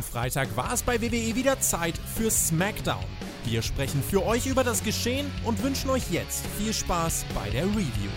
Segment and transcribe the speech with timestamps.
[0.00, 3.04] Am Freitag war es bei WWE wieder Zeit für SmackDown.
[3.44, 7.66] Wir sprechen für euch über das Geschehen und wünschen euch jetzt viel Spaß bei der
[7.66, 8.08] Review.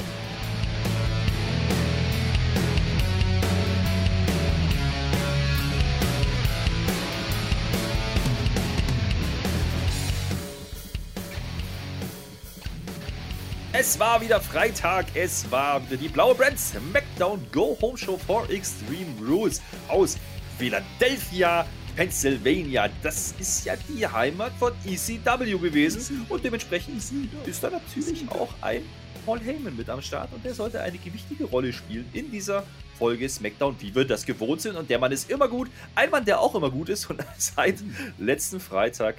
[13.74, 19.20] Es war wieder Freitag, es war die blaue Brand SmackDown Go Home Show for Extreme
[19.28, 20.18] Rules aus
[20.58, 21.66] Philadelphia,
[21.96, 22.90] Pennsylvania.
[23.02, 27.02] Das ist ja die Heimat von ECW gewesen und dementsprechend
[27.46, 28.84] ist da natürlich auch ein
[29.26, 32.64] Paul Heyman mit am Start und der sollte eine gewichtige Rolle spielen in dieser
[32.98, 34.76] Folge SmackDown, wie wir das gewohnt sind.
[34.76, 35.70] Und der Mann ist immer gut.
[35.96, 37.84] Ein Mann, der auch immer gut ist und seit
[38.18, 39.18] letzten Freitag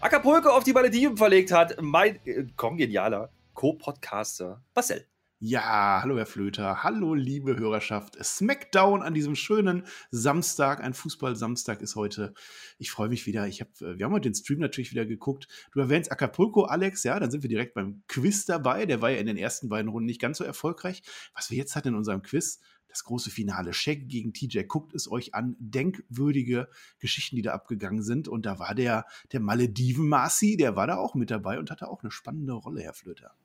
[0.00, 1.80] Acapulco auf die Malediven verlegt hat.
[1.80, 5.06] Mein äh, kongenialer Co-Podcaster Marcel.
[5.48, 8.16] Ja, hallo Herr Flöter, hallo liebe Hörerschaft.
[8.20, 12.34] Smackdown an diesem schönen Samstag, ein Fußball-Samstag ist heute.
[12.78, 13.46] Ich freue mich wieder.
[13.46, 15.46] Ich hab, äh, wir haben heute den Stream natürlich wieder geguckt.
[15.70, 18.86] Du erwähnst Acapulco, Alex, ja, dann sind wir direkt beim Quiz dabei.
[18.86, 21.04] Der war ja in den ersten beiden Runden nicht ganz so erfolgreich.
[21.32, 22.58] Was wir jetzt hatten in unserem Quiz,
[22.88, 23.72] das große Finale.
[23.72, 24.64] Shaggy gegen TJ.
[24.64, 25.54] Guckt es euch an.
[25.60, 28.26] Denkwürdige Geschichten, die da abgegangen sind.
[28.26, 32.02] Und da war der, der Malediven-Marci, der war da auch mit dabei und hatte auch
[32.02, 33.36] eine spannende Rolle, Herr Flöter.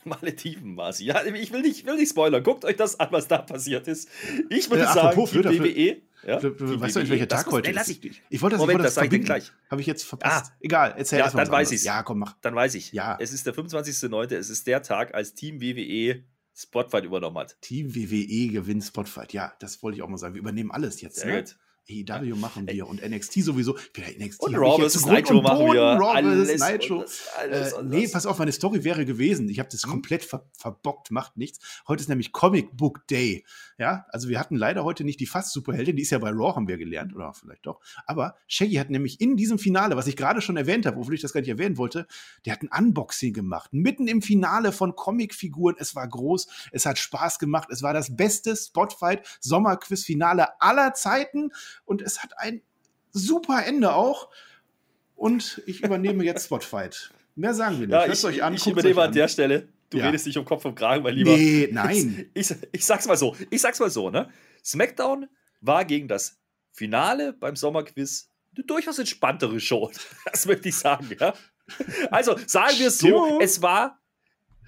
[0.04, 1.04] Malediven, Marci.
[1.04, 2.42] Ja, ich will nicht, will nicht spoilern.
[2.42, 4.08] Guckt euch das an, was da passiert ist.
[4.50, 6.02] Ich würde äh, sagen, die WWE.
[6.26, 7.88] Ja, du, weißt du nicht, welcher Tag heute ist?
[7.88, 9.52] Ich, ich wollte das, Moment, ich das, das gleich.
[9.70, 10.52] Habe ich jetzt verpasst.
[10.52, 12.36] Ah, Egal, erzähl ja, dann weiß ich Ja, komm, mach.
[12.40, 12.92] Dann weiß ich.
[12.92, 13.18] Ja.
[13.20, 14.34] Es ist der 25.09.
[14.34, 16.24] Es ist der Tag, als Team WWE
[16.56, 17.60] Spotfight übernommen hat.
[17.60, 19.32] Team WWE gewinnt Spotfight.
[19.32, 20.34] Ja, das wollte ich auch mal sagen.
[20.34, 21.16] Wir übernehmen alles jetzt.
[21.16, 21.42] Sehr ne?
[21.42, 21.56] gut.
[21.88, 22.36] AEW ja.
[22.36, 23.76] machen wir und NXT sowieso.
[23.96, 24.82] NXT und Raw.
[24.82, 25.82] Nitro machen wir.
[25.82, 27.00] Raw alles, Nitro.
[27.00, 29.48] Alles, alles, äh, nee, pass auf, meine Story wäre gewesen.
[29.48, 29.90] Ich habe das hm?
[29.90, 31.58] komplett ver verbockt, macht nichts.
[31.86, 33.44] Heute ist nämlich Comic Book Day.
[33.78, 36.68] Ja, also wir hatten leider heute nicht die Fast-Superheldin, die ist ja bei Raw, haben
[36.68, 37.80] wir gelernt, oder vielleicht doch.
[38.06, 41.20] Aber Shaggy hat nämlich in diesem Finale, was ich gerade schon erwähnt habe, obwohl ich
[41.20, 42.06] das gar nicht erwähnen wollte,
[42.46, 43.72] der hat ein Unboxing gemacht.
[43.72, 45.76] Mitten im Finale von Comicfiguren.
[45.78, 47.68] Es war groß, es hat Spaß gemacht.
[47.70, 51.50] Es war das beste Spotfight Sommerquiz-Finale aller Zeiten
[51.84, 52.62] und es hat ein
[53.12, 54.28] super Ende auch.
[55.16, 57.10] Und ich übernehme jetzt Spotfight.
[57.36, 57.94] Mehr sagen wir nicht.
[57.94, 59.68] Ja, ich, euch an, ich übernehme an der Stelle.
[59.90, 60.06] Du ja.
[60.06, 61.36] redest nicht um Kopf und Kragen, mein Lieber.
[61.36, 62.30] Nee, nein.
[62.34, 63.36] Ich, ich, ich, sag's mal so.
[63.50, 64.28] Ich sag's mal so, ne?
[64.64, 65.28] SmackDown
[65.60, 66.38] war gegen das
[66.72, 69.90] Finale beim Sommerquiz eine durchaus entspanntere Show.
[70.30, 71.34] Das möchte ich sagen, ja.
[72.10, 74.00] Also sagen wir es so, es war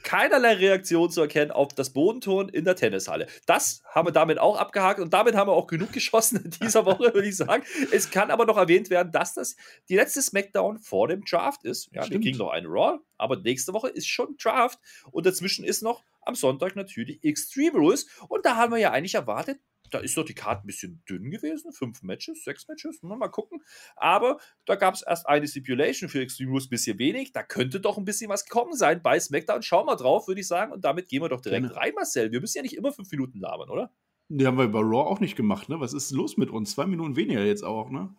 [0.03, 3.27] keinerlei Reaktion zu erkennen auf das Bodenton in der Tennishalle.
[3.47, 6.87] Das haben wir damit auch abgehakt und damit haben wir auch genug geschossen in dieser
[6.87, 7.65] Woche, würde ich sagen.
[7.93, 9.57] Es kann aber noch erwähnt werden, dass das
[9.89, 11.89] die letzte Smackdown vor dem Draft ist.
[11.93, 12.25] Ja, Stimmt.
[12.25, 14.79] wir kriegen noch eine Raw, aber nächste Woche ist schon Draft
[15.11, 19.15] und dazwischen ist noch am Sonntag natürlich Extreme Rules und da haben wir ja eigentlich
[19.15, 21.73] erwartet, da ist doch die Karte ein bisschen dünn gewesen.
[21.73, 23.63] Fünf Matches, sechs Matches, mal gucken.
[23.97, 27.33] Aber da gab es erst eine Stipulation für Extreme Rules, ein bisschen wenig.
[27.33, 29.63] Da könnte doch ein bisschen was gekommen sein bei SmackDown.
[29.63, 30.73] Schauen wir drauf, würde ich sagen.
[30.73, 31.77] Und damit gehen wir doch direkt Gerne.
[31.77, 32.33] rein, Marcel.
[32.33, 33.91] Wir müssen ja nicht immer fünf Minuten labern, oder?
[34.29, 35.79] Die haben wir bei Raw auch nicht gemacht, ne?
[35.79, 36.73] Was ist los mit uns?
[36.73, 38.15] Zwei Minuten weniger jetzt auch, ne?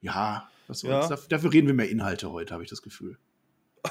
[0.00, 1.08] Ja, was ja.
[1.28, 3.18] dafür reden wir mehr Inhalte heute, habe ich das Gefühl.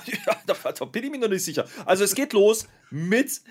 [0.05, 0.35] Ja,
[0.73, 1.65] da bin ich mir noch nicht sicher.
[1.85, 3.41] Also es geht los mit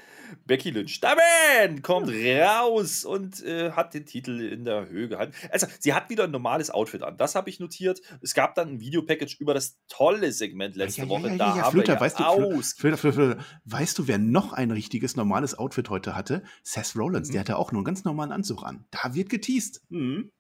[0.47, 1.01] Becky Lynch.
[1.01, 5.35] Der Man kommt raus und äh, hat den Titel in der Höhe gehalten.
[5.51, 7.17] Also sie hat wieder ein normales Outfit an.
[7.17, 8.01] Das habe ich notiert.
[8.23, 11.29] Es gab dann ein Videopackage über das tolle Segment letzte ja, ja, Woche.
[11.29, 15.17] Ja, da haben Flöter, wir weißt du, Flöter, Flöter, weißt du, wer noch ein richtiges
[15.17, 16.43] normales Outfit heute hatte?
[16.63, 17.29] Seth Rollins.
[17.29, 17.33] Mhm.
[17.33, 18.87] Der hatte auch nur einen ganz normalen Anzug an.
[18.91, 19.83] Da wird geteased.
[19.89, 20.31] Mhm.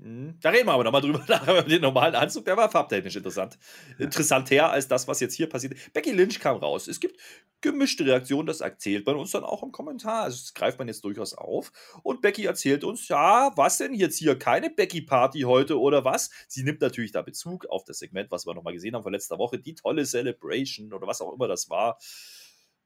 [0.00, 1.20] Hm, da reden wir aber nochmal drüber.
[1.68, 3.58] Den normalen Anzug, der war farbtechnisch interessant.
[3.98, 5.74] Interessanter als das, was jetzt hier passiert.
[5.92, 6.88] Becky Lynch kam raus.
[6.88, 7.20] Es gibt
[7.60, 10.24] gemischte Reaktionen, das erzählt man uns dann auch im Kommentar.
[10.24, 11.72] Also das greift man jetzt durchaus auf.
[12.02, 14.36] Und Becky erzählt uns, ja, was denn jetzt hier?
[14.38, 16.30] Keine Becky-Party heute oder was?
[16.48, 19.38] Sie nimmt natürlich da Bezug auf das Segment, was wir nochmal gesehen haben von letzter
[19.38, 19.58] Woche.
[19.58, 21.98] Die tolle Celebration oder was auch immer das war.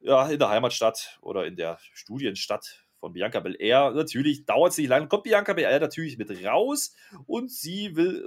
[0.01, 3.93] Ja, in der Heimatstadt oder in der Studienstadt von Bianca Belair.
[3.93, 6.95] Natürlich dauert es nicht lange, kommt Bianca Belair natürlich mit raus
[7.27, 8.23] und sie will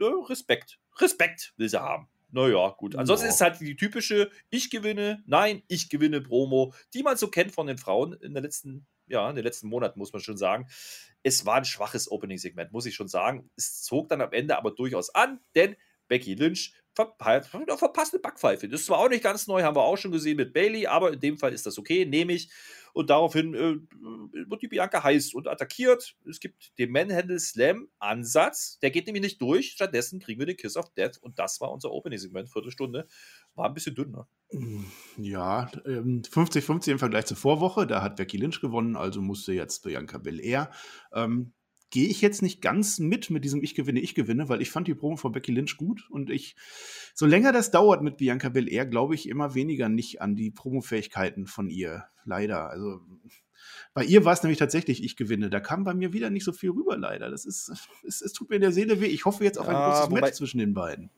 [0.00, 0.78] äh, ne, Respekt.
[1.00, 2.08] Respekt will sie haben.
[2.34, 2.96] Naja, gut.
[2.96, 3.30] Ansonsten ja.
[3.30, 7.52] ist es halt die typische Ich gewinne, nein, ich gewinne Promo, die man so kennt
[7.52, 10.66] von den Frauen in der letzten, ja, in den letzten Monaten, muss man schon sagen.
[11.22, 13.50] Es war ein schwaches Opening-Segment, muss ich schon sagen.
[13.56, 15.76] Es zog dann am Ende aber durchaus an, denn
[16.08, 18.68] Becky Lynch verpasst, verpasst eine Backpfeife.
[18.68, 21.12] Das ist zwar auch nicht ganz neu, haben wir auch schon gesehen mit Bailey, aber
[21.12, 22.50] in dem Fall ist das okay, nehme ich.
[22.94, 23.76] Und daraufhin äh,
[24.48, 26.16] wird die Bianca heiß und attackiert.
[26.28, 28.78] Es gibt den Manhandle Slam Ansatz.
[28.78, 29.72] Der geht nämlich nicht durch.
[29.72, 31.18] Stattdessen kriegen wir den Kiss of Death.
[31.20, 33.08] Und das war unser Opening-Segment, Viertelstunde.
[33.56, 34.28] War ein bisschen dünner.
[34.52, 34.84] Mm,
[35.16, 37.88] ja, 50-50 ähm, im Vergleich zur Vorwoche.
[37.88, 40.70] Da hat Becky Lynch gewonnen, also musste jetzt Bianca Belair
[41.12, 41.52] ähm,
[41.90, 44.88] gehe ich jetzt nicht ganz mit mit diesem Ich gewinne, ich gewinne, weil ich fand
[44.88, 46.56] die Promo von Becky Lynch gut und ich,
[47.14, 51.46] so länger das dauert mit Bianca Belair, glaube ich immer weniger nicht an die Promofähigkeiten
[51.46, 52.04] von ihr.
[52.24, 52.70] Leider.
[52.70, 53.00] Also
[53.92, 55.50] bei ihr war es nämlich tatsächlich, ich gewinne.
[55.50, 57.30] Da kam bei mir wieder nicht so viel rüber, leider.
[57.30, 57.70] Das ist,
[58.06, 59.06] es, es tut mir in der Seele weh.
[59.06, 61.10] Ich hoffe jetzt auf ein ja, großes wobei, Match zwischen den beiden.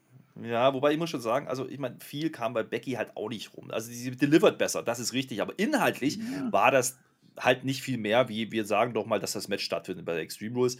[0.42, 3.30] Ja, wobei ich muss schon sagen, also ich meine, viel kam bei Becky halt auch
[3.30, 3.70] nicht rum.
[3.70, 6.52] Also sie delivered besser, das ist richtig, aber inhaltlich ja.
[6.52, 6.98] war das
[7.38, 10.54] halt nicht viel mehr, wie wir sagen doch mal, dass das Match stattfindet bei Extreme
[10.54, 10.78] Rules.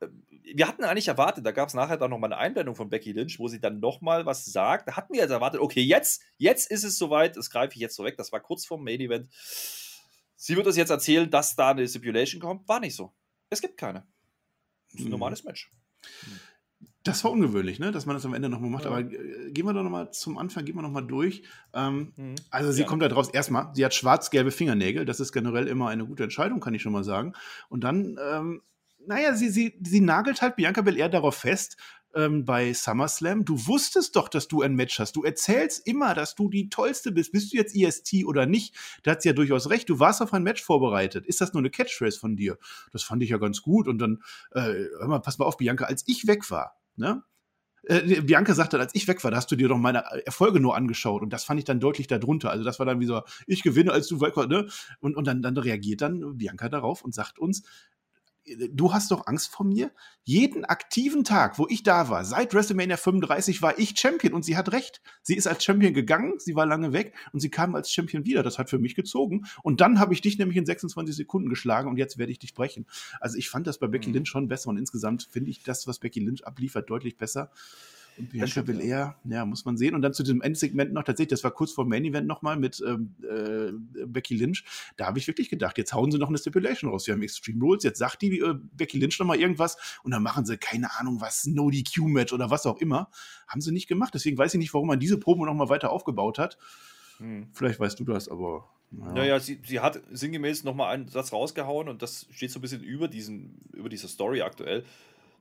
[0.00, 3.12] Ähm, wir hatten eigentlich erwartet, da gab es nachher dann nochmal eine Einblendung von Becky
[3.12, 4.88] Lynch, wo sie dann nochmal was sagt.
[4.88, 7.96] Da hatten wir jetzt erwartet, okay, jetzt, jetzt ist es soweit, das greife ich jetzt
[7.96, 8.16] so weg.
[8.16, 9.28] Das war kurz vorm Main Event.
[10.36, 12.68] Sie wird uns jetzt erzählen, dass da eine Stipulation kommt.
[12.68, 13.14] War nicht so.
[13.48, 14.06] Es gibt keine.
[14.90, 15.10] Das ist ein hm.
[15.12, 15.70] normales Match.
[17.04, 17.92] Das war ungewöhnlich, ne?
[17.92, 18.84] dass man das am Ende nochmal macht.
[18.84, 18.90] Ja.
[18.90, 21.42] Aber äh, gehen wir doch nochmal zum Anfang, gehen wir nochmal durch.
[21.74, 22.34] Ähm, mhm.
[22.50, 22.86] Also sie ja.
[22.86, 23.28] kommt da draus.
[23.28, 25.04] Erstmal, sie hat schwarz-gelbe Fingernägel.
[25.04, 27.34] Das ist generell immer eine gute Entscheidung, kann ich schon mal sagen.
[27.68, 28.62] Und dann, ähm,
[29.06, 31.76] naja, sie, sie, sie nagelt halt Bianca Belair darauf fest,
[32.14, 33.44] ähm, bei SummerSlam.
[33.44, 35.16] Du wusstest doch, dass du ein Match hast.
[35.16, 37.32] Du erzählst immer, dass du die Tollste bist.
[37.32, 38.74] Bist du jetzt EST oder nicht?
[39.02, 39.88] Da hat sie ja durchaus recht.
[39.88, 41.26] Du warst auf ein Match vorbereitet.
[41.26, 42.58] Ist das nur eine Catchphrase von dir?
[42.92, 43.88] Das fand ich ja ganz gut.
[43.88, 44.22] Und dann,
[44.52, 47.22] äh, hör mal, pass mal auf, Bianca, als ich weg war, ne?
[47.86, 50.76] Äh, Bianca sagte, als ich weg war, da hast du dir doch meine Erfolge nur
[50.76, 52.50] angeschaut und das fand ich dann deutlich darunter.
[52.50, 54.68] Also das war dann wie so, ich gewinne, als du weg warst, ne?
[55.00, 57.62] Und, und dann, dann reagiert dann Bianca darauf und sagt uns,
[58.70, 59.90] du hast doch Angst vor mir?
[60.22, 64.56] Jeden aktiven Tag, wo ich da war, seit WrestleMania 35 war ich Champion und sie
[64.56, 65.00] hat recht.
[65.22, 68.42] Sie ist als Champion gegangen, sie war lange weg und sie kam als Champion wieder.
[68.42, 69.46] Das hat für mich gezogen.
[69.62, 72.54] Und dann habe ich dich nämlich in 26 Sekunden geschlagen und jetzt werde ich dich
[72.54, 72.86] brechen.
[73.20, 74.14] Also ich fand das bei Becky mhm.
[74.14, 77.50] Lynch schon besser und insgesamt finde ich das, was Becky Lynch abliefert, deutlich besser.
[78.16, 79.94] Und Bianca Belair, ja, muss man sehen.
[79.94, 82.56] Und dann zu diesem Endsegment noch tatsächlich, das war kurz vor dem Main Event nochmal
[82.56, 84.64] mit ähm, äh, Becky Lynch.
[84.96, 87.06] Da habe ich wirklich gedacht, jetzt hauen sie noch eine Stipulation raus.
[87.06, 90.44] Wir haben Extreme Rules, jetzt sagt die äh, Becky Lynch nochmal irgendwas und dann machen
[90.44, 93.10] sie, keine Ahnung, was, No DQ-Match oder was auch immer.
[93.48, 94.14] Haben sie nicht gemacht.
[94.14, 96.56] Deswegen weiß ich nicht, warum man diese Probe nochmal weiter aufgebaut hat.
[97.18, 97.48] Hm.
[97.52, 98.68] Vielleicht weißt du das, aber.
[98.90, 102.62] Naja, naja sie, sie hat sinngemäß nochmal einen Satz rausgehauen und das steht so ein
[102.62, 104.84] bisschen über, diesen, über dieser Story aktuell.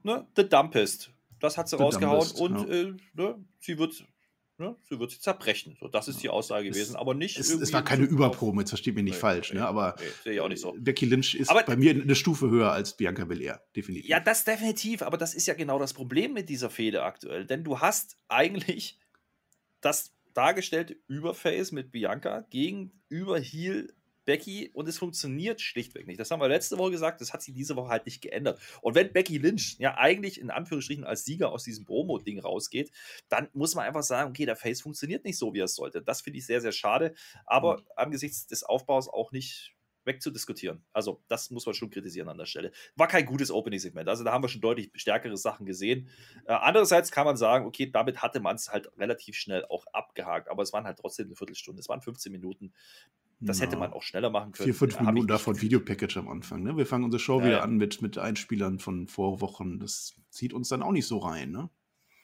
[0.02, 0.26] Ne?
[0.36, 1.12] The Dumpest
[1.44, 2.74] das hat sie The rausgehauen und ja.
[2.74, 4.06] äh, ne, sie wird
[4.60, 5.76] Ne, sie wird sie zerbrechen.
[5.80, 7.40] So, das ist die Aussage es, gewesen, aber nicht.
[7.40, 9.68] Es, es war keine Überprobe, jetzt versteht mich nicht nee, falsch, nee, ne?
[9.68, 10.76] aber nee, sehe ich auch nicht so.
[10.78, 14.08] Becky Lynch ist aber, bei mir eine Stufe höher als Bianca Belair, definitiv.
[14.08, 17.64] Ja, das definitiv, aber das ist ja genau das Problem mit dieser Fehde aktuell, denn
[17.64, 19.00] du hast eigentlich
[19.82, 23.92] das dargestellte Überface mit Bianca gegenüber Heel
[24.26, 26.20] Becky und es funktioniert schlichtweg nicht.
[26.20, 28.60] Das haben wir letzte Woche gesagt, das hat sie diese Woche halt nicht geändert.
[28.82, 32.92] Und wenn Becky Lynch ja eigentlich in Anführungsstrichen als Sieger aus diesem Promo-Ding rausgeht,
[33.30, 36.02] dann muss man einfach sagen, okay, der Face funktioniert nicht so, wie er es sollte.
[36.02, 37.14] Das finde ich sehr, sehr schade,
[37.46, 37.84] aber mhm.
[37.96, 39.74] angesichts des Aufbaus auch nicht
[40.06, 40.84] wegzudiskutieren.
[40.94, 42.72] Also, das muss man schon kritisieren an der Stelle.
[42.96, 44.08] War kein gutes Opening-Segment.
[44.10, 46.10] Also, da haben wir schon deutlich stärkere Sachen gesehen.
[46.46, 50.50] Äh, andererseits kann man sagen, okay, damit hatte man es halt relativ schnell auch abgehakt.
[50.50, 51.80] Aber es waren halt trotzdem eine Viertelstunde.
[51.80, 52.74] Es waren 15 Minuten.
[53.40, 53.66] Das ja.
[53.66, 54.66] hätte man auch schneller machen können.
[54.66, 56.64] Vier, fünf ja, Minuten davon Videopackage am Anfang.
[56.64, 56.78] Ne?
[56.78, 59.80] Wir fangen unsere Show ja, wieder an mit, mit Einspielern von vor Wochen.
[59.80, 61.52] Das zieht uns dann auch nicht so rein.
[61.52, 61.70] Ne?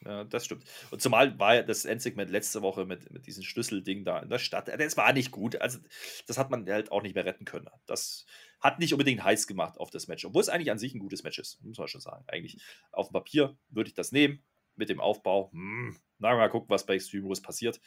[0.06, 0.64] Ja, das stimmt.
[0.92, 4.40] Und zumal war ja das Endsegment letzte Woche mit, mit diesem Schlüsselding da in der
[4.40, 4.70] Stadt.
[4.70, 5.60] Das war nicht gut.
[5.60, 5.80] Also,
[6.26, 7.68] das hat man halt auch nicht mehr retten können.
[7.86, 8.26] Das
[8.62, 10.24] hat nicht unbedingt heiß gemacht auf das Match.
[10.24, 12.24] Obwohl es eigentlich an sich ein gutes Match ist, muss man schon sagen.
[12.28, 14.42] Eigentlich auf dem Papier würde ich das nehmen.
[14.76, 15.52] Mit dem Aufbau.
[15.52, 17.82] Hm, na, mal gucken, was bei Extreme Rules passiert.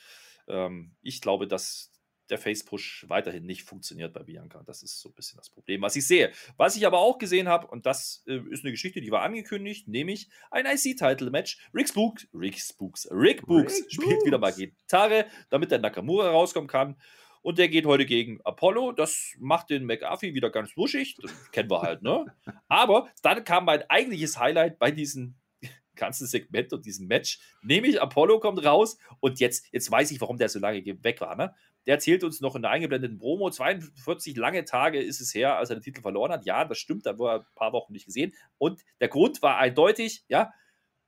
[0.48, 1.91] Ähm, ich glaube, dass
[2.32, 4.62] der Face-Push weiterhin nicht funktioniert bei Bianca.
[4.64, 6.32] Das ist so ein bisschen das Problem, was ich sehe.
[6.56, 9.86] Was ich aber auch gesehen habe, und das äh, ist eine Geschichte, die war angekündigt,
[9.86, 11.68] nämlich ein IC-Title-Match.
[11.74, 14.26] Rick Spooks, Rick Spooks, Rick Books Rick spielt Books.
[14.26, 16.96] wieder mal Gitarre, damit der Nakamura rauskommen kann.
[17.42, 18.92] Und der geht heute gegen Apollo.
[18.92, 21.16] Das macht den McAfee wieder ganz wuschig.
[21.20, 22.26] Das kennen wir halt, ne?
[22.68, 25.34] Aber dann kam mein eigentliches Highlight bei diesem
[25.96, 27.40] ganzen Segment und diesem Match.
[27.62, 31.36] Nämlich Apollo kommt raus und jetzt, jetzt weiß ich, warum der so lange weg war.
[31.36, 31.52] Ne?
[31.86, 35.70] Der erzählt uns noch in der eingeblendeten Promo, 42 lange Tage ist es her, als
[35.70, 36.44] er den Titel verloren hat.
[36.44, 38.34] Ja, das stimmt, da war er ein paar Wochen nicht gesehen.
[38.58, 40.52] Und der Grund war eindeutig, ja,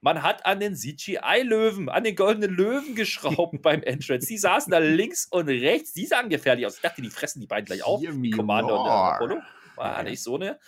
[0.05, 4.27] man hat an den CGI-Löwen, an den goldenen Löwen geschraubt beim Entrance.
[4.27, 6.77] Die saßen da links und rechts, die sahen gefährlich aus.
[6.77, 8.03] Ich dachte, die fressen die beiden gleich auf.
[8.37, 9.43] Commander und Apollo.
[9.77, 10.59] War nicht so eine.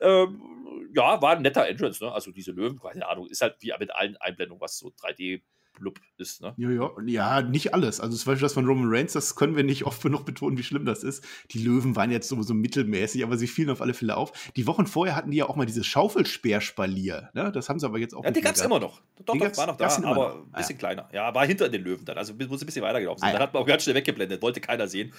[0.00, 2.12] Ähm, ja, war ein netter Entrance, ne?
[2.12, 5.42] Also diese Löwen, keine Ahnung, ist halt wie mit allen Einblendungen, was so 3D
[5.78, 6.40] blub ist.
[6.42, 6.54] Ne?
[6.56, 8.00] Ja, ja, ja, nicht alles.
[8.00, 10.62] Also zum Beispiel das von Roman Reigns, das können wir nicht oft genug betonen, wie
[10.62, 11.24] schlimm das ist.
[11.50, 14.32] Die Löwen waren jetzt sowieso mittelmäßig, aber sie fielen auf alle Fälle auf.
[14.56, 17.30] Die Wochen vorher hatten die ja auch mal dieses Schaufelspeerspalier.
[17.34, 17.52] Ne?
[17.52, 19.00] Das haben sie aber jetzt auch Ja, die gab es immer noch.
[19.24, 20.34] Doch, Die doch, war noch da, aber noch.
[20.46, 21.08] ein bisschen Ah, kleiner.
[21.12, 22.18] Ja, war hinter den Löwen dann.
[22.18, 23.28] Also muss ein bisschen weitergelaufen sein.
[23.28, 23.38] Ah, ja.
[23.38, 25.12] Dann hat man auch ganz schnell weggeblendet, wollte keiner sehen.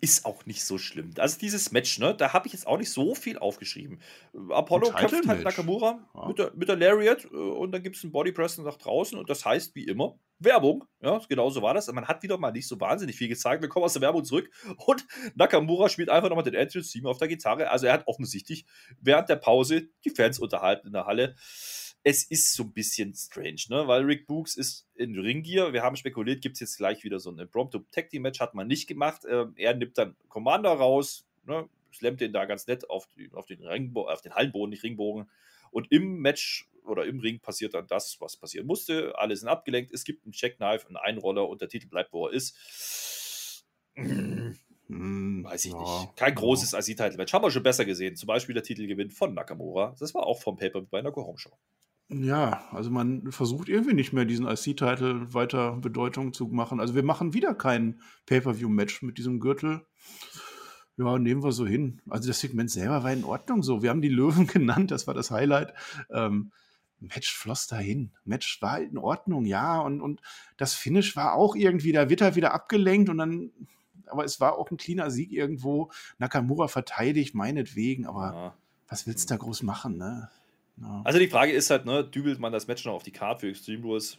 [0.00, 1.12] Ist auch nicht so schlimm.
[1.18, 4.00] Also dieses Match, ne, da habe ich jetzt auch nicht so viel aufgeschrieben.
[4.50, 5.44] Apollo köpft halt.
[5.44, 6.28] Nakamura Ja.
[6.28, 9.28] mit, der, mit der Lariat äh, und dann gibt es einen Bodypress nach draußen und
[9.30, 10.84] das heißt wie immer Werbung.
[11.00, 11.90] Ja, genau so war das.
[11.92, 13.62] Man hat wieder mal nicht so wahnsinnig viel gezeigt.
[13.62, 14.50] Wir kommen aus der Werbung zurück
[14.84, 17.70] und Nakamura spielt einfach nochmal den Entrance-Theme auf der Gitarre.
[17.70, 18.66] Also er hat offensichtlich
[19.00, 21.36] während der Pause die Fans unterhalten in der Halle
[22.08, 23.88] es ist so ein bisschen strange, ne?
[23.88, 25.72] weil Rick Books ist in Ringgear.
[25.72, 28.54] Wir haben spekuliert, gibt es jetzt gleich wieder so ein Impromptu Tag Team Match, hat
[28.54, 29.22] man nicht gemacht.
[29.28, 31.68] Ähm, er nimmt dann Commander raus, ne?
[31.90, 35.28] slammt den da ganz nett auf, die, auf, den Ringbo auf den Hallenboden, nicht Ringbogen.
[35.72, 39.18] Und im Match oder im Ring passiert dann das, was passieren musste.
[39.18, 39.90] Alle sind abgelenkt.
[39.92, 43.64] Es gibt einen Checkknife, einen Einroller und der Titel bleibt, wo er ist.
[43.94, 46.14] Hm, Weiß ich ja, nicht.
[46.14, 46.34] Kein ja.
[46.36, 47.32] großes IC-Title-Match.
[47.32, 48.14] Haben wir schon besser gesehen.
[48.14, 49.96] Zum Beispiel der Titelgewinn von Nakamura.
[49.98, 51.58] Das war auch vom Paper bei einer Go-Home-Show.
[52.08, 56.78] Ja, also man versucht irgendwie nicht mehr diesen IC-Title weiter Bedeutung zu machen.
[56.78, 59.84] Also wir machen wieder kein Pay-Per-View-Match mit diesem Gürtel.
[60.96, 62.00] Ja, nehmen wir so hin.
[62.08, 63.82] Also das Segment selber war in Ordnung so.
[63.82, 65.74] Wir haben die Löwen genannt, das war das Highlight.
[66.10, 66.52] Ähm,
[67.00, 68.12] Match floss dahin.
[68.24, 69.80] Match war in Ordnung, ja.
[69.80, 70.22] Und, und
[70.56, 73.50] das Finish war auch irgendwie, da wird er wieder abgelenkt und dann,
[74.06, 75.90] aber es war auch ein cleaner Sieg irgendwo.
[76.18, 78.54] Nakamura verteidigt, meinetwegen, aber Ja.
[78.88, 80.30] was willst du da groß machen, ne?
[80.80, 81.02] Ja.
[81.04, 83.48] Also die Frage ist halt, ne, dübelt man das Match noch auf die Karte für
[83.50, 84.18] Extreme Rules?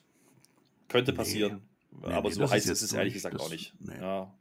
[0.88, 1.62] Könnte passieren.
[1.92, 3.74] Nee, aber nee, so heiß ist es ehrlich gesagt Das- auch nicht.
[4.00, 4.34] Ja.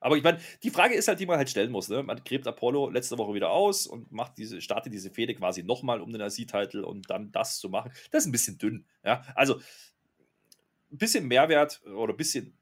[0.00, 1.88] Aber ich meine, die Frage ist halt, die man halt stellen muss.
[1.88, 2.04] Ne?
[2.04, 6.00] Man gräbt Apollo letzte Woche wieder aus und macht diese, startet diese Fehde quasi nochmal
[6.00, 7.90] um den IC-Titel und dann das zu machen.
[8.12, 8.84] Das ist ein bisschen dünn.
[9.04, 9.24] Ja?
[9.34, 9.56] Also
[10.92, 12.54] ein bisschen Mehrwert oder ein bisschen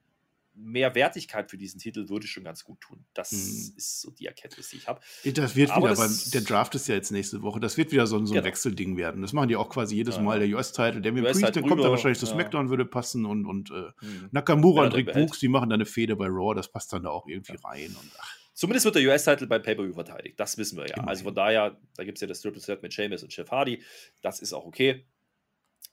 [0.59, 3.05] mehr Wertigkeit für diesen Titel würde schon ganz gut tun.
[3.15, 3.75] Das Mhm.
[3.77, 5.01] ist so die Erkenntnis, die ich habe.
[5.25, 7.61] Das wird Aber wieder, das- beim, der Draft ist ja jetzt nächste Woche.
[7.61, 8.47] Das wird wieder so, ein- so ein Genau.
[8.47, 9.23] Wechselding werden.
[9.23, 10.39] Das machen die auch quasi jedes Ja, Mal.
[10.41, 12.33] Der US-Title, der mit US Priest, halt der kommt dann drüber, wahrscheinlich zu ja.
[12.33, 13.27] SmackDown, würde passen.
[13.27, 14.29] Und, und äh, Mhm.
[14.33, 15.13] Nakamura und dann Rick.
[15.13, 16.55] Books, die machen dann eine Fehde bei Raw.
[16.55, 17.89] Das passt dann da auch irgendwie rein.
[18.01, 20.41] Und, ach, Zumindest wird der US-Titel beim Pay-Per-View verteidigt.
[20.41, 20.95] Das wissen wir ja.
[20.95, 21.09] Immerhin.
[21.11, 23.83] Also von daher, da gibt es ja das Triple Threat mit Sheamus und Jeff Hardy.
[24.23, 25.05] Das ist auch okay.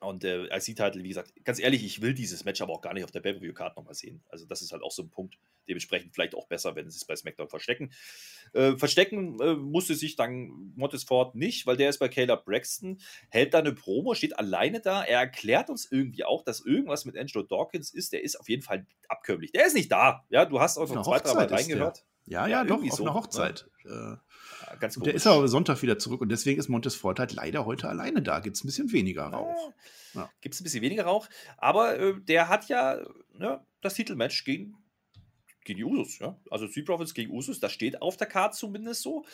[0.04, 3.04] Und der IC-Titel, wie gesagt, ganz ehrlich, ich will dieses Match aber auch gar nicht
[3.04, 4.22] auf der Pay-Per-View-Card nochmal sehen.
[4.30, 5.38] Also das ist halt auch so ein Punkt.
[5.68, 7.92] Dementsprechend vielleicht auch besser, wenn sie es bei SmackDown verstecken.
[8.54, 13.54] Äh, verstecken äh, musste sich dann Montesford nicht, weil der ist bei Caleb Braxton, hält
[13.54, 15.04] da eine Promo, steht alleine da.
[15.04, 18.14] Er erklärt uns irgendwie auch, dass irgendwas mit Angelo Dawkins ist.
[18.14, 19.52] Der ist auf jeden Fall abkömmlich.
[19.52, 20.26] Der ist nicht da.
[20.30, 21.94] Ja, du hast auch einer zwei, drei Mal ist der.
[22.26, 23.20] Ja, Ja, ja, doch, auf so, einer ne?
[23.20, 23.70] Hochzeit.
[23.86, 26.22] Äh, Ja, Ganz und der ist aber Sonntag wieder zurück.
[26.22, 28.40] Und deswegen ist Montesfort halt leider heute alleine da.
[28.40, 29.72] Gibt es ein bisschen weniger Rauch.
[30.14, 30.30] Ja.
[30.42, 31.28] Gibt es ein bisschen weniger Rauch.
[31.58, 33.00] Aber äh, der hat ja
[33.34, 34.76] ne, das Titelmatch gegen,
[35.66, 36.20] gegen die Usos.
[36.20, 36.40] Ja?
[36.50, 39.26] Also Street Profits gegen Usos, das steht auf der Karte zumindest so.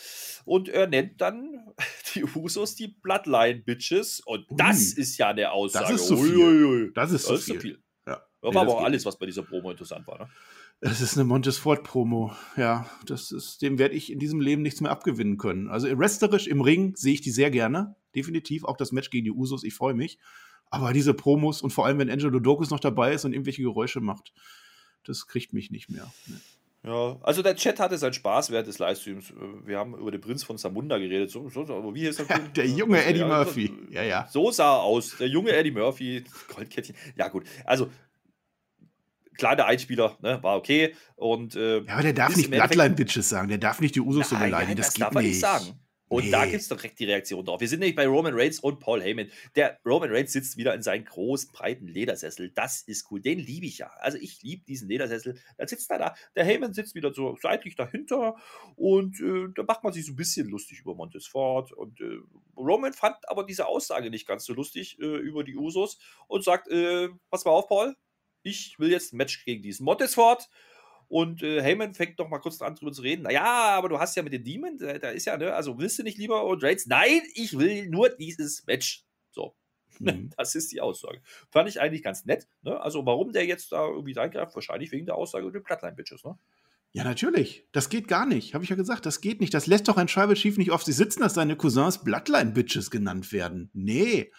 [0.46, 1.74] Und er nennt dann
[2.16, 4.22] die Usos die Bloodline-Bitches.
[4.26, 4.58] Und Ui.
[4.58, 5.94] das ist ja eine Aussage.
[5.94, 6.38] ist zu Ui, viel.
[6.38, 6.92] ui, ui.
[6.94, 7.84] Das ist Das zu viel.
[8.08, 8.16] Ja.
[8.16, 10.20] Das war das aber auch alles, was bei dieser Promo interessant war.
[10.20, 10.30] Ne?
[10.82, 12.32] Es ist eine Montesfort-Promo.
[12.56, 15.68] Ja, das ist, dem werde ich in diesem Leben nichts mehr abgewinnen können.
[15.68, 17.96] Also wrestlerisch im Ring sehe ich die sehr gerne.
[18.16, 18.64] Definitiv.
[18.64, 20.20] Auch das Match gegen die Usos, ich freue mich.
[20.70, 24.00] Aber diese Promos und vor allem, wenn Angelo Dokus noch dabei ist und irgendwelche Geräusche
[24.00, 24.32] macht,
[25.04, 26.12] das kriegt mich nicht mehr.
[26.28, 26.36] Nee.
[26.84, 29.34] Ja, also der Chat hatte seinen Spaß während des Livestreams.
[29.66, 31.30] Wir haben über den Prinz von Zamunda geredet.
[31.30, 32.26] So, so, so, wie hieß der?
[32.38, 32.54] Film?
[32.54, 33.74] Der junge Eddie Ja, Murphy.
[33.90, 34.28] Ja, ja.
[34.30, 35.18] So sah er aus.
[35.18, 36.24] Der junge Eddie Murphy,
[36.56, 36.96] Goldkettchen.
[37.18, 37.44] Ja, gut.
[37.66, 37.90] Also,
[39.40, 40.94] kleiner Einspieler, ne, war okay.
[41.16, 43.48] Und, äh, Ja, aber der darf nicht Bloodline-Bitches sagen.
[43.48, 44.76] Der darf nicht die Usos so beleidigen.
[44.78, 45.40] Das, das geht darf er nicht.
[45.40, 45.80] sagen.
[46.12, 46.32] Und Nee.
[46.32, 47.62] da gibt es direkt die Reaktion drauf.
[47.62, 49.30] Wir sind nämlich bei Roman Reigns und Paul Heyman.
[49.56, 52.50] Der Roman Reigns sitzt wieder in seinem großen, breiten Ledersessel.
[52.56, 53.22] Das ist cool.
[53.22, 53.92] Den liebe ich ja.
[54.00, 55.40] Also ich liebe diesen Ledersessel.
[55.60, 56.16] Da sitzt er da.
[56.36, 58.34] Der Heyman sitzt wieder so seitlich dahinter.
[58.76, 61.74] Und äh, da macht man sich so ein bisschen lustig über Montesfort.
[61.74, 62.18] Und äh,
[62.58, 66.70] Roman fand aber diese Aussage nicht ganz so lustig äh, über die Usos und sagt,
[66.72, 67.96] äh, pass mal auf, Paul.
[68.44, 70.50] Ich will jetzt ein Match gegen diesen Montesfort.
[71.08, 73.24] Und äh, Heyman fängt noch mal kurz an, drüber zu reden.
[73.24, 75.98] Naja, aber du hast ja mit dem Demon, da, da ist ja, ne, also willst
[75.98, 76.86] du nicht lieber und Reigns?
[76.86, 79.06] Nein, ich will nur dieses Match.
[79.32, 79.56] So,
[80.00, 80.30] Mhm.
[80.38, 81.22] das ist die Aussage.
[81.50, 82.48] Fand ich eigentlich ganz nett.
[82.62, 82.80] Ne?
[82.80, 84.56] Also, warum der jetzt da irgendwie reingreift?
[84.56, 86.24] Wahrscheinlich wegen der Aussage über die Bloodline-Bitches.
[86.24, 86.38] Ne?
[86.92, 87.66] Ja, natürlich.
[87.72, 88.54] Das geht gar nicht.
[88.54, 89.54] Habe ich ja gesagt, das geht nicht.
[89.54, 93.32] Das lässt doch ein Tribal Chief nicht auf sich sitzen, dass seine Cousins Bloodline-Bitches genannt
[93.32, 93.70] werden.
[93.74, 94.32] Nee.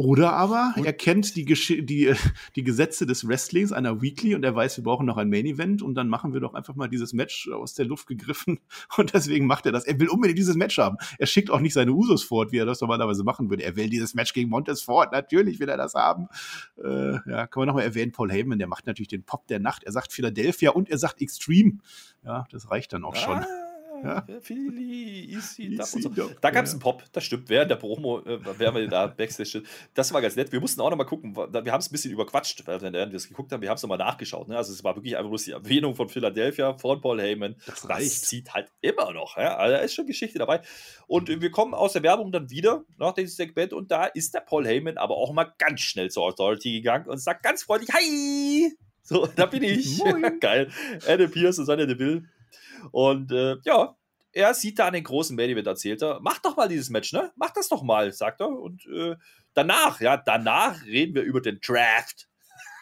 [0.00, 2.14] Oder aber er kennt die, die,
[2.54, 5.82] die Gesetze des Wrestlings einer Weekly und er weiß, wir brauchen noch ein Main Event
[5.82, 8.60] und dann machen wir doch einfach mal dieses Match aus der Luft gegriffen
[8.96, 9.86] und deswegen macht er das.
[9.86, 10.98] Er will unbedingt dieses Match haben.
[11.18, 13.64] Er schickt auch nicht seine Usos fort, wie er das normalerweise machen würde.
[13.64, 15.10] Er will dieses Match gegen Montes fort.
[15.10, 16.28] Natürlich will er das haben.
[16.76, 19.82] Äh, ja, kann man nochmal erwähnen, Paul Heyman, der macht natürlich den Pop der Nacht.
[19.82, 21.78] Er sagt Philadelphia und er sagt Extreme.
[22.24, 23.44] Ja, das reicht dann auch schon.
[24.04, 24.26] Ja.
[24.40, 26.10] Philly, easy, easy so.
[26.40, 29.62] Da gab es einen Pop, das stimmt, während der Promo, äh, während wir da Backstage
[29.94, 30.52] Das war ganz nett.
[30.52, 33.52] Wir mussten auch nochmal gucken, wir haben es ein bisschen überquatscht, während wir es geguckt
[33.52, 33.62] haben.
[33.62, 34.48] Wir haben es nochmal nachgeschaut.
[34.48, 34.56] Ne?
[34.56, 37.56] Also, es war wirklich einfach bloß die Erwähnung von Philadelphia, von Paul Heyman.
[37.66, 39.36] Das, das zieht halt immer noch.
[39.36, 39.56] Ja?
[39.56, 40.60] Also, da ist schon Geschichte dabei.
[41.06, 44.40] Und wir kommen aus der Werbung dann wieder nach diesem Segment und da ist der
[44.40, 48.72] Paul Heyman aber auch mal ganz schnell zur Authority gegangen und sagt ganz freundlich: Hi!
[49.02, 50.02] So, da bin ich.
[50.40, 50.70] Geil.
[51.06, 52.24] Adam Pierce und Sonja Deville
[52.90, 53.96] und äh, ja,
[54.32, 56.20] er sieht da einen großen Main Event, erzählt er.
[56.20, 57.32] Mach doch mal dieses Match, ne?
[57.36, 58.48] Mach das doch mal, sagt er.
[58.48, 59.16] Und äh,
[59.54, 62.28] danach, ja, danach reden wir über den Draft.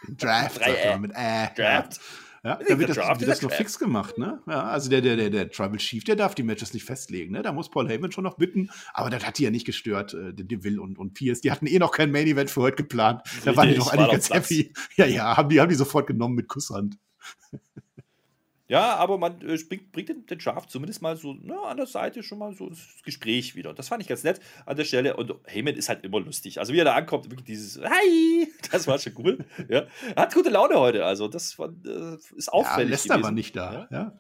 [0.08, 2.00] Draft, Drei, mit äh, Draft.
[2.44, 4.40] Ja, da wird das, wird das noch fix gemacht, ne?
[4.46, 7.42] Ja, also der, der, der, der Tribal Chief, der darf die Matches nicht festlegen, ne?
[7.42, 10.32] Da muss Paul Heyman schon noch bitten, aber das hat die ja nicht gestört, äh,
[10.32, 11.40] Deville und, und Pierce.
[11.40, 13.22] Die hatten eh noch kein Main Event für heute geplant.
[13.44, 14.72] Da waren die doch alle ganz happy.
[14.96, 16.98] Ja, ja, haben die, haben die sofort genommen mit Kusshand.
[18.68, 21.86] Ja, aber man äh, bringt, bringt den, den Schaf zumindest mal so ne, an der
[21.86, 23.72] Seite schon mal so ins Gespräch wieder.
[23.72, 25.16] Das fand ich ganz nett an der Stelle.
[25.16, 26.58] Und Heyman ist halt immer lustig.
[26.58, 29.38] Also wie er da ankommt, wirklich dieses Hi, das war schon cool.
[29.68, 29.86] ja.
[30.16, 31.04] Er hat gute Laune heute.
[31.04, 32.88] Also das war, äh, ist auffällig.
[32.88, 33.24] Ja, Lester gewesen.
[33.24, 33.72] war nicht da.
[33.72, 34.18] Ja, ja.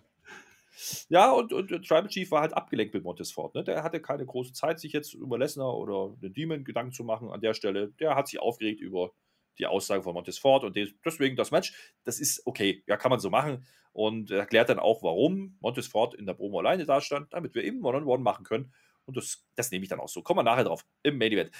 [1.08, 3.52] ja und, und, und Tribal Chief war halt abgelenkt mit Montesfort.
[3.56, 3.64] Ne?
[3.64, 7.30] Der hatte keine große Zeit, sich jetzt über Lesnar oder den Demon Gedanken zu machen
[7.30, 7.88] an der Stelle.
[7.98, 9.10] Der hat sich aufgeregt über
[9.58, 11.72] die Aussage von Montesfort und deswegen das Match.
[12.04, 16.26] Das ist okay, ja, kann man so machen und erklärt dann auch, warum Montesfort in
[16.26, 18.74] der Promo alleine da stand, damit wir eben One-on-One machen können.
[19.06, 20.20] Und das, das nehme ich dann auch so.
[20.20, 21.50] Kommen wir nachher drauf im Main Event.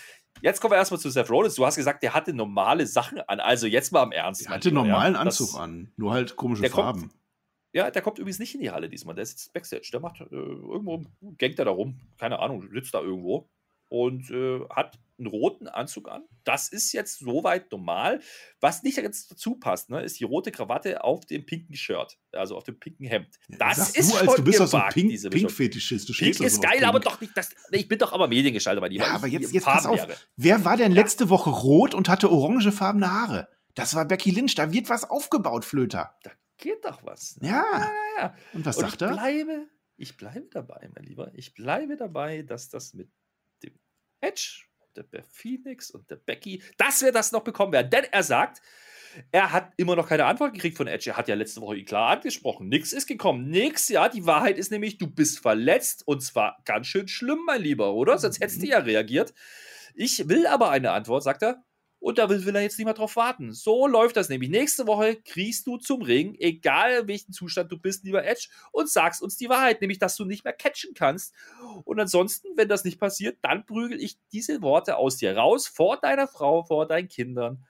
[0.43, 1.55] Jetzt kommen wir erstmal zu Seth Rollins.
[1.55, 3.40] Du hast gesagt, der hatte normale Sachen an.
[3.40, 4.45] Also jetzt mal im Ernst.
[4.45, 7.00] Er hatte normalen ja, Anzug das, an, nur halt komische Farben.
[7.00, 7.14] Kommt,
[7.73, 9.14] ja, der kommt übrigens nicht in die Halle diesmal.
[9.14, 9.88] Der sitzt Backstage.
[9.90, 11.05] Der macht äh, irgendwo,
[11.38, 12.00] gängt er da rum.
[12.19, 13.49] Keine Ahnung, sitzt da irgendwo
[13.88, 16.25] und äh, hat einen roten Anzug an.
[16.44, 18.20] Das ist jetzt soweit normal.
[18.61, 22.56] Was nicht jetzt dazu passt, ne, ist die rote Krawatte auf dem pinken Shirt, also
[22.56, 23.38] auf dem pinken Hemd.
[23.49, 26.12] Das ja, ist du, als du bist doch so ein Pink, Pink Fetischist.
[26.12, 26.85] Pink ist geil, Pink.
[26.87, 27.37] aber doch nicht.
[27.37, 29.00] Das, ich bin doch aber Mediengestalter bei dir.
[29.00, 30.06] Ja, aber jetzt, jetzt pass auf.
[30.37, 33.49] Wer war denn letzte Woche rot und hatte orangefarbene Haare?
[33.75, 34.54] Das war Becky Lynch.
[34.54, 36.16] Da wird was aufgebaut, Flöter.
[36.23, 37.38] Da geht doch was.
[37.40, 37.49] Ne?
[37.49, 37.64] Ja.
[37.73, 38.35] ja, ja.
[38.52, 39.12] Und was und sagt ich er?
[39.12, 41.31] Bleibe, ich bleibe dabei, mein Lieber.
[41.35, 43.11] Ich bleibe dabei, dass das mit
[44.20, 44.65] Edge,
[45.04, 47.90] der Phoenix und der Becky, dass wir das noch bekommen werden.
[47.90, 48.62] Denn er sagt,
[49.32, 51.11] er hat immer noch keine Antwort gekriegt von Edge.
[51.11, 52.68] Er hat ja letzte Woche klar angesprochen.
[52.68, 53.48] Nix ist gekommen.
[53.48, 54.09] Nix, ja.
[54.09, 58.18] Die Wahrheit ist nämlich, du bist verletzt und zwar ganz schön schlimm, mein Lieber, oder?
[58.18, 59.32] Sonst hättest du ja reagiert.
[59.94, 61.64] Ich will aber eine Antwort, sagt er.
[62.07, 63.53] Und da will, will er jetzt nicht mehr drauf warten.
[63.53, 64.49] So läuft das nämlich.
[64.49, 68.88] Nächste Woche kriegst du zum Ring, egal in welchem Zustand du bist, lieber Edge, und
[68.88, 71.35] sagst uns die Wahrheit, nämlich, dass du nicht mehr catchen kannst.
[71.83, 75.97] Und ansonsten, wenn das nicht passiert, dann prügel ich diese Worte aus dir raus, vor
[75.97, 77.66] deiner Frau, vor deinen Kindern.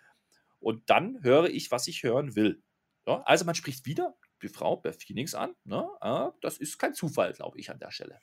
[0.60, 2.62] Und dann höre ich, was ich hören will.
[3.06, 5.54] Ja, also man spricht wieder die Frau bei Phoenix an.
[5.64, 5.88] Ne?
[6.42, 8.20] Das ist kein Zufall, glaube ich, an der Stelle.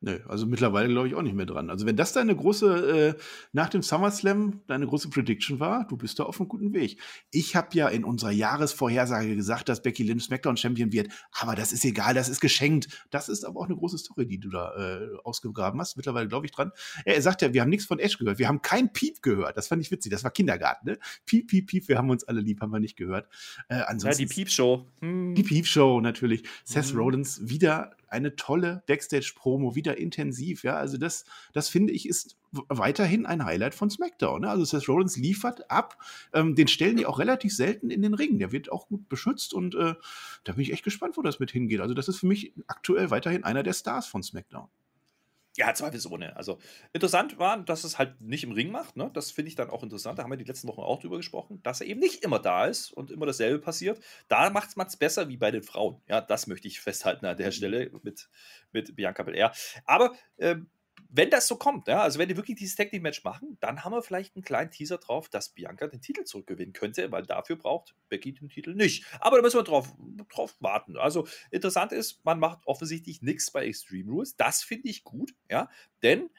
[0.00, 1.70] Nö, also mittlerweile glaube ich auch nicht mehr dran.
[1.70, 3.20] Also wenn das deine große, äh,
[3.52, 7.00] nach dem SummerSlam deine große Prediction war, du bist da auf einem guten Weg.
[7.32, 11.72] Ich habe ja in unserer Jahresvorhersage gesagt, dass Becky Lynch SmackDown Champion wird, aber das
[11.72, 13.06] ist egal, das ist geschenkt.
[13.10, 15.96] Das ist aber auch eine große Story, die du da äh, ausgegraben hast.
[15.96, 16.70] Mittlerweile glaube ich dran.
[17.04, 19.56] Er sagt ja, wir haben nichts von Edge gehört, wir haben kein Piep gehört.
[19.56, 20.98] Das fand ich witzig, das war Kindergarten, ne?
[21.26, 23.28] Piep, Piep, Piep, wir haben uns alle lieb, haben wir nicht gehört.
[23.68, 24.86] Äh, ansonsten, ja, die Piep-Show.
[25.00, 25.34] Hm.
[25.34, 26.44] Die Piep-Show natürlich.
[26.62, 26.98] Seth hm.
[26.98, 30.64] Rollins wieder eine tolle Backstage-Promo, wieder intensiv.
[30.64, 34.42] Ja, also das, das finde ich ist weiterhin ein Highlight von SmackDown.
[34.42, 34.50] Ne?
[34.50, 35.98] Also Seth Rollins liefert ab.
[36.32, 38.38] Ähm, den stellen die auch relativ selten in den Ring.
[38.38, 39.94] Der wird auch gut beschützt und äh,
[40.44, 41.80] da bin ich echt gespannt, wo das mit hingeht.
[41.80, 44.68] Also das ist für mich aktuell weiterhin einer der Stars von SmackDown.
[45.58, 46.36] Ja, zweifelsohne.
[46.36, 46.60] Also
[46.92, 48.96] interessant war, dass es halt nicht im Ring macht.
[48.96, 49.10] Ne?
[49.12, 50.16] Das finde ich dann auch interessant.
[50.16, 52.66] Da haben wir die letzten Wochen auch drüber gesprochen, dass er eben nicht immer da
[52.66, 53.98] ist und immer dasselbe passiert.
[54.28, 56.00] Da macht man es besser wie bei den Frauen.
[56.06, 58.28] Ja, das möchte ich festhalten an der Stelle mit,
[58.70, 59.52] mit Bianca Belair.
[59.84, 60.70] Aber ähm,
[61.10, 63.84] wenn das so kommt, ja, also wenn die wirklich dieses Tag Team Match machen, dann
[63.84, 67.56] haben wir vielleicht einen kleinen Teaser drauf, dass Bianca den Titel zurückgewinnen könnte, weil dafür
[67.56, 69.04] braucht Becky den Titel nicht.
[69.20, 69.94] Aber da müssen wir drauf,
[70.28, 70.96] drauf warten.
[70.96, 74.36] Also interessant ist, man macht offensichtlich nichts bei Extreme Rules.
[74.36, 75.70] Das finde ich gut, ja,
[76.02, 76.30] denn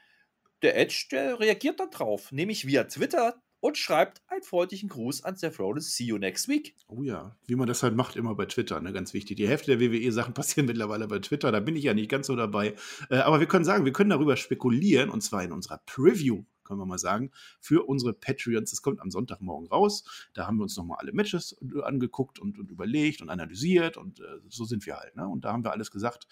[0.62, 5.36] der Edge, der reagiert dann drauf, nämlich via Twitter und schreibt einen freundlichen Gruß an
[5.36, 5.96] Seth Rollins.
[5.96, 6.76] See you next week.
[6.88, 8.94] Oh ja, wie man das halt macht, immer bei Twitter, ne?
[8.94, 9.38] ganz wichtig.
[9.38, 12.36] Die Hälfte der WWE-Sachen passieren mittlerweile bei Twitter, da bin ich ja nicht ganz so
[12.36, 12.76] dabei.
[13.10, 16.80] Äh, aber wir können sagen, wir können darüber spekulieren und zwar in unserer Preview können
[16.80, 18.70] wir mal sagen, für unsere Patreons.
[18.70, 20.04] Das kommt am Sonntagmorgen raus.
[20.34, 24.20] Da haben wir uns nochmal alle Matches äh, angeguckt und, und überlegt und analysiert und
[24.20, 25.16] äh, so sind wir halt.
[25.16, 25.28] Ne?
[25.28, 26.28] Und da haben wir alles gesagt,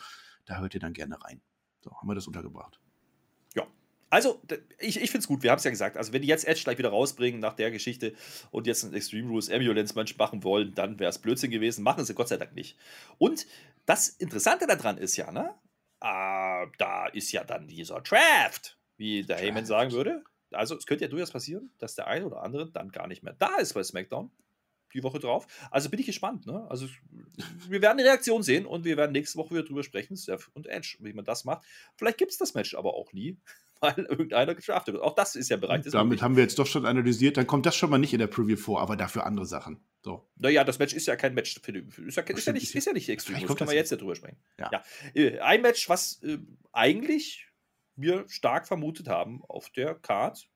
[0.45, 1.41] da hört ihr dann gerne rein.
[1.81, 2.79] So, haben wir das untergebracht.
[4.09, 4.41] Also,
[4.79, 5.97] ich, ich finde es gut, wir haben es ja gesagt.
[5.97, 8.13] Also, wenn die jetzt Edge gleich wieder rausbringen nach der Geschichte
[8.51, 11.83] und jetzt ein Extreme Rules Ambulance-Match machen wollen, dann wäre es Blödsinn gewesen.
[11.83, 12.77] Machen sie Gott sei Dank nicht.
[13.17, 13.45] Und
[13.85, 15.53] das Interessante daran ist ja, ne?
[15.99, 19.37] Äh, da ist ja dann dieser Draft, wie der.
[19.37, 20.23] Heyman sagen würde.
[20.51, 23.33] Also, es könnte ja durchaus passieren, dass der eine oder andere dann gar nicht mehr
[23.33, 24.31] da ist bei SmackDown
[24.93, 25.47] die Woche drauf.
[25.71, 26.45] Also bin ich gespannt.
[26.45, 26.65] Ne?
[26.69, 26.87] Also
[27.67, 30.67] wir werden eine Reaktion sehen und wir werden nächste Woche wieder drüber sprechen, Steph und
[30.67, 31.65] Edge, wie man das macht.
[31.95, 33.37] Vielleicht gibt es das Match aber auch nie.
[33.81, 35.03] Weil irgendeiner gedraftet wird.
[35.03, 35.83] Auch das ist ja Bereich.
[35.85, 37.37] Damit haben wir jetzt doch schon analysiert.
[37.37, 39.79] Dann kommt das schon mal nicht in der Preview vor, aber dafür andere Sachen.
[40.03, 40.29] So.
[40.35, 41.59] Naja, das Match ist ja kein Match.
[41.61, 43.45] Für die, ist, ja, ist, ja nicht, ist ja nicht extrem.
[43.45, 44.37] Kann man jetzt ja drüber sprechen.
[44.59, 44.69] Ja.
[44.71, 44.83] ja.
[45.13, 46.37] Äh, ein Match, was äh,
[46.71, 47.47] eigentlich
[47.95, 50.47] wir stark vermutet haben auf der Card,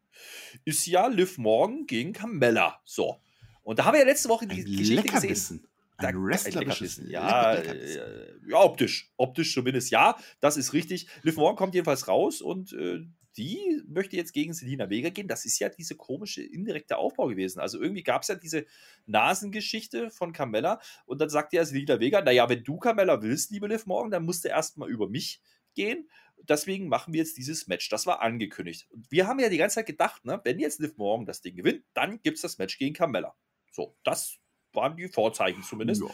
[0.66, 2.80] ist ja Liv Morgan gegen Carmella.
[2.86, 3.22] So.
[3.64, 5.68] Und da haben wir ja letzte Woche die Ein Geschichte gesehen.
[6.04, 7.02] Ein wrestlerisches.
[7.08, 9.12] Ja, ja, optisch.
[9.18, 10.18] Optisch zumindest ja.
[10.40, 11.08] Das ist richtig.
[11.24, 13.02] Liv Morgan kommt jedenfalls raus und äh,
[13.38, 15.28] die möchte jetzt gegen Selina Vega gehen.
[15.28, 17.60] Das ist ja diese komische indirekte Aufbau gewesen.
[17.60, 18.66] Also irgendwie gab es ja diese
[19.06, 23.68] Nasengeschichte von Carmella und dann sagt ja Selina Vega, naja, wenn du Carmella willst, liebe
[23.68, 25.42] Liv Morgan, dann musst du erstmal über mich
[25.74, 26.10] gehen.
[26.44, 27.88] Deswegen machen wir jetzt dieses Match.
[27.90, 28.88] Das war angekündigt.
[28.90, 31.56] Und wir haben ja die ganze Zeit gedacht, ne, wenn jetzt Liv Morgan das Ding
[31.56, 33.36] gewinnt, dann gibt es das Match gegen Carmella.
[33.72, 34.40] So, das
[34.74, 36.02] waren die Vorzeichen zumindest.
[36.02, 36.10] Ja.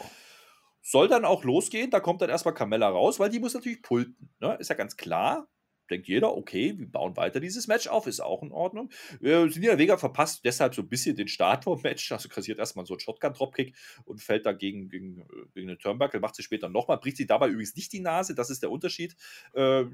[0.80, 4.30] Soll dann auch losgehen, da kommt dann erstmal Carmella raus, weil die muss natürlich pulten.
[4.40, 4.56] Ne?
[4.58, 5.48] Ist ja ganz klar.
[5.90, 8.90] Denkt jeder, okay, wir bauen weiter dieses Match auf, ist auch in Ordnung.
[9.22, 12.84] Äh, Selina Vega verpasst deshalb so ein bisschen den Start vom Match, also kassiert erstmal
[12.84, 17.16] so einen Shotgun-Dropkick und fällt dagegen gegen, gegen den Turnbuckle, macht sie später nochmal, bricht
[17.16, 19.16] sie dabei übrigens nicht die Nase, das ist der Unterschied.
[19.54, 19.86] Äh,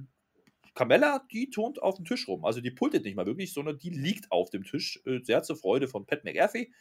[0.75, 2.45] Carmella, die turnt auf dem Tisch rum.
[2.45, 5.01] Also die pultet nicht mal wirklich, sondern die liegt auf dem Tisch.
[5.07, 6.73] Äh, sehr zur Freude von Pat McAfee.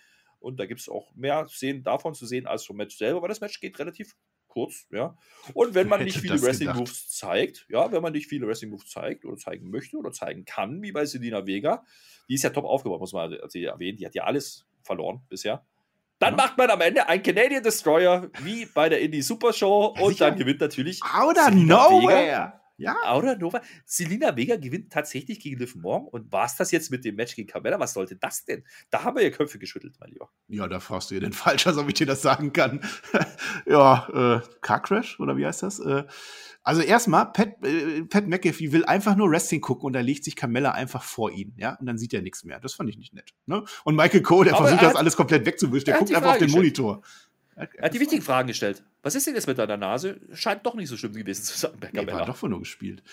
[0.43, 3.29] Und da gibt es auch mehr Szenen davon zu sehen als vom Match selber, weil
[3.29, 4.15] das Match geht relativ
[4.47, 5.17] kurz, ja.
[5.53, 9.37] Und wenn man nicht viele Wrestling-Moves zeigt, ja, wenn man nicht viele Wrestling-Moves zeigt oder
[9.37, 11.83] zeigen möchte oder zeigen kann, wie bei Selina Vega,
[12.27, 15.65] die ist ja top aufgebaut, muss man also erwähnen, die hat ja alles verloren bisher.
[16.19, 16.43] Dann ja.
[16.43, 20.35] macht man am Ende ein Canadian Destroyer, wie bei der Indie Super Show, und dann
[20.37, 22.21] gewinnt natürlich Out of nowhere!
[22.21, 22.62] Vega.
[22.83, 22.95] Ja.
[23.05, 23.61] Aura Nova.
[23.85, 26.07] Selina Vega gewinnt tatsächlich gegen Liv Morgan.
[26.07, 27.79] Und war es das jetzt mit dem Match gegen Carmella?
[27.79, 28.63] Was sollte das denn?
[28.89, 30.29] Da haben wir ja Köpfe geschüttelt, mein Lieber.
[30.47, 32.81] Ja, da fragst du ja den Falscher, als ob ich dir das sagen kann.
[33.65, 35.79] ja, äh, Car Crash oder wie heißt das?
[35.79, 36.03] Äh,
[36.63, 40.35] also erstmal, Pat, äh, Pat McAfee will einfach nur Wrestling gucken und da legt sich
[40.35, 42.59] Carmella einfach vor ihn, ja, und dann sieht er nichts mehr.
[42.61, 43.33] Das fand ich nicht nett.
[43.45, 43.65] Ne?
[43.83, 46.51] Und Michael Cole, der Aber versucht das alles komplett wegzuwischen, der guckt einfach auf den
[46.51, 47.01] Monitor.
[47.55, 48.83] Er hat die wichtigen Fragen gestellt.
[49.01, 50.19] Was ist denn jetzt mit deiner Nase?
[50.33, 51.71] Scheint doch nicht so schlimm gewesen zu sein.
[51.91, 53.03] Nee, war doch wohl nur gespielt.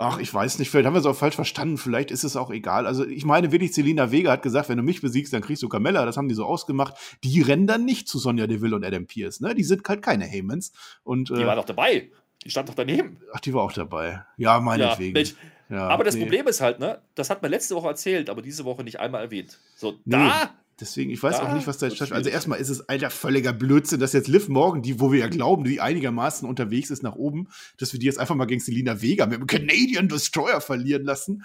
[0.00, 2.50] Ach, ich weiß nicht, vielleicht haben wir es auch falsch verstanden, vielleicht ist es auch
[2.50, 2.86] egal.
[2.86, 5.68] Also ich meine wirklich, Selina Vega hat gesagt, wenn du mich besiegst, dann kriegst du
[5.68, 6.94] Carmella, das haben die so ausgemacht.
[7.24, 9.56] Die rennen dann nicht zu Sonja Deville und Adam Pierce, ne?
[9.56, 10.72] Die sind halt keine Haymans.
[11.02, 12.12] Und, die äh, war doch dabei.
[12.44, 13.20] Die stand doch daneben.
[13.32, 14.24] Ach, die war auch dabei.
[14.36, 15.18] Ja, meinetwegen.
[15.68, 16.20] Ja, ja, aber das nee.
[16.22, 19.24] Problem ist halt, ne, das hat man letzte Woche erzählt, aber diese Woche nicht einmal
[19.24, 19.58] erwähnt.
[19.74, 20.16] So, nee.
[20.16, 22.12] da Deswegen, ich weiß da, auch nicht, was da jetzt.
[22.12, 25.28] Also erstmal ist es alter völliger Blödsinn, dass jetzt Liv Morgan, die, wo wir ja
[25.28, 29.02] glauben, die einigermaßen unterwegs ist nach oben, dass wir die jetzt einfach mal gegen Selina
[29.02, 31.42] Vega mit dem Canadian Destroyer verlieren lassen.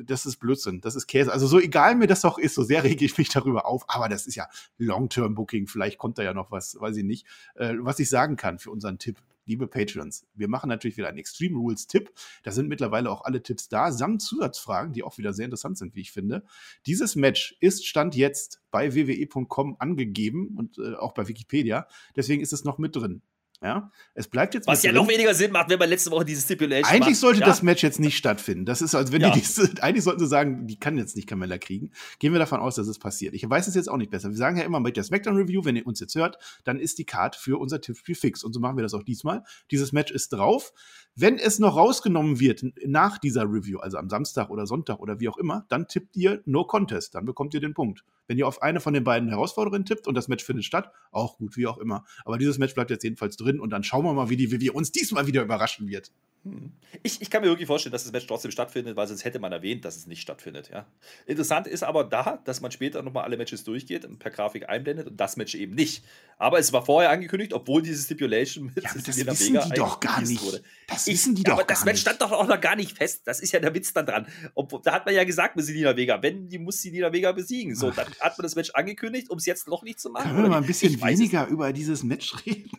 [0.00, 1.32] Das ist Blödsinn, das ist Käse.
[1.32, 4.08] Also so egal mir das auch ist, so sehr rege ich mich darüber auf, aber
[4.08, 4.48] das ist ja
[4.78, 7.26] Long-Term-Booking, vielleicht kommt da ja noch was, weiß ich nicht.
[7.56, 11.18] Äh, was ich sagen kann für unseren Tipp, liebe Patrons, wir machen natürlich wieder einen
[11.18, 12.12] Extreme Rules Tipp.
[12.42, 15.94] Da sind mittlerweile auch alle Tipps da, samt Zusatzfragen, die auch wieder sehr interessant sind,
[15.94, 16.44] wie ich finde.
[16.86, 21.86] Dieses Match ist Stand jetzt bei wwe.com angegeben und äh, auch bei Wikipedia.
[22.16, 23.22] Deswegen ist es noch mit drin.
[23.62, 24.66] Ja, es bleibt jetzt.
[24.66, 27.20] Was ja noch weniger Sinn macht, wenn man letzte Woche diese Stipulation Eigentlich macht.
[27.20, 27.46] sollte ja?
[27.46, 28.64] das Match jetzt nicht stattfinden.
[28.64, 29.30] Das ist, als wenn ja.
[29.30, 31.92] die diese, eigentlich sollten sie sagen, die kann jetzt nicht Camilla kriegen.
[32.18, 33.34] Gehen wir davon aus, dass es passiert.
[33.34, 34.30] Ich weiß es jetzt auch nicht besser.
[34.30, 36.98] Wir sagen ja immer mit der Smackdown Review, wenn ihr uns jetzt hört, dann ist
[36.98, 38.42] die Card für unser Tippspiel fix.
[38.42, 39.44] Und so machen wir das auch diesmal.
[39.70, 40.72] Dieses Match ist drauf.
[41.14, 45.28] Wenn es noch rausgenommen wird nach dieser Review, also am Samstag oder Sonntag oder wie
[45.28, 47.14] auch immer, dann tippt ihr No Contest.
[47.14, 48.02] Dann bekommt ihr den Punkt.
[48.26, 51.36] Wenn ihr auf eine von den beiden Herausforderungen tippt und das Match findet statt, auch
[51.36, 52.04] gut, wie auch immer.
[52.24, 54.70] Aber dieses Match bleibt jetzt jedenfalls drin und dann schauen wir mal, wie die wie
[54.70, 56.10] uns diesmal wieder überraschen wird.
[56.44, 56.72] Hm.
[57.04, 59.52] Ich, ich kann mir wirklich vorstellen, dass das Match trotzdem stattfindet, weil sonst hätte man
[59.52, 60.70] erwähnt, dass es nicht stattfindet.
[60.72, 60.86] Ja.
[61.26, 65.06] Interessant ist aber da, dass man später nochmal alle Matches durchgeht und per Grafik einblendet
[65.06, 66.04] und das Match eben nicht.
[66.38, 70.00] Aber es war vorher angekündigt, obwohl diese Stipulation mit ja, das wissen Vega die doch
[70.00, 70.42] gar nicht.
[70.42, 70.62] Wurde.
[70.88, 73.22] Das wissen die doch aber gar das Match stand doch auch noch gar nicht fest.
[73.24, 74.26] Das ist ja der Witz dann dran.
[74.54, 77.76] Ob, da hat man ja gesagt mit Selina Vega, wenn, die muss Selina Vega besiegen.
[77.76, 80.32] So, dann hat man das Match angekündigt, um es jetzt noch nicht zu machen.
[80.32, 82.70] Können wir mal ein bisschen weniger über dieses Match reden?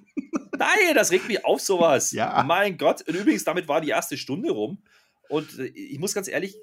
[0.57, 2.11] Nein, das regt mich auf, sowas.
[2.11, 2.43] Ja.
[2.43, 3.01] Mein Gott.
[3.07, 4.83] Und übrigens, damit war die erste Stunde rum.
[5.29, 6.55] Und äh, ich muss ganz ehrlich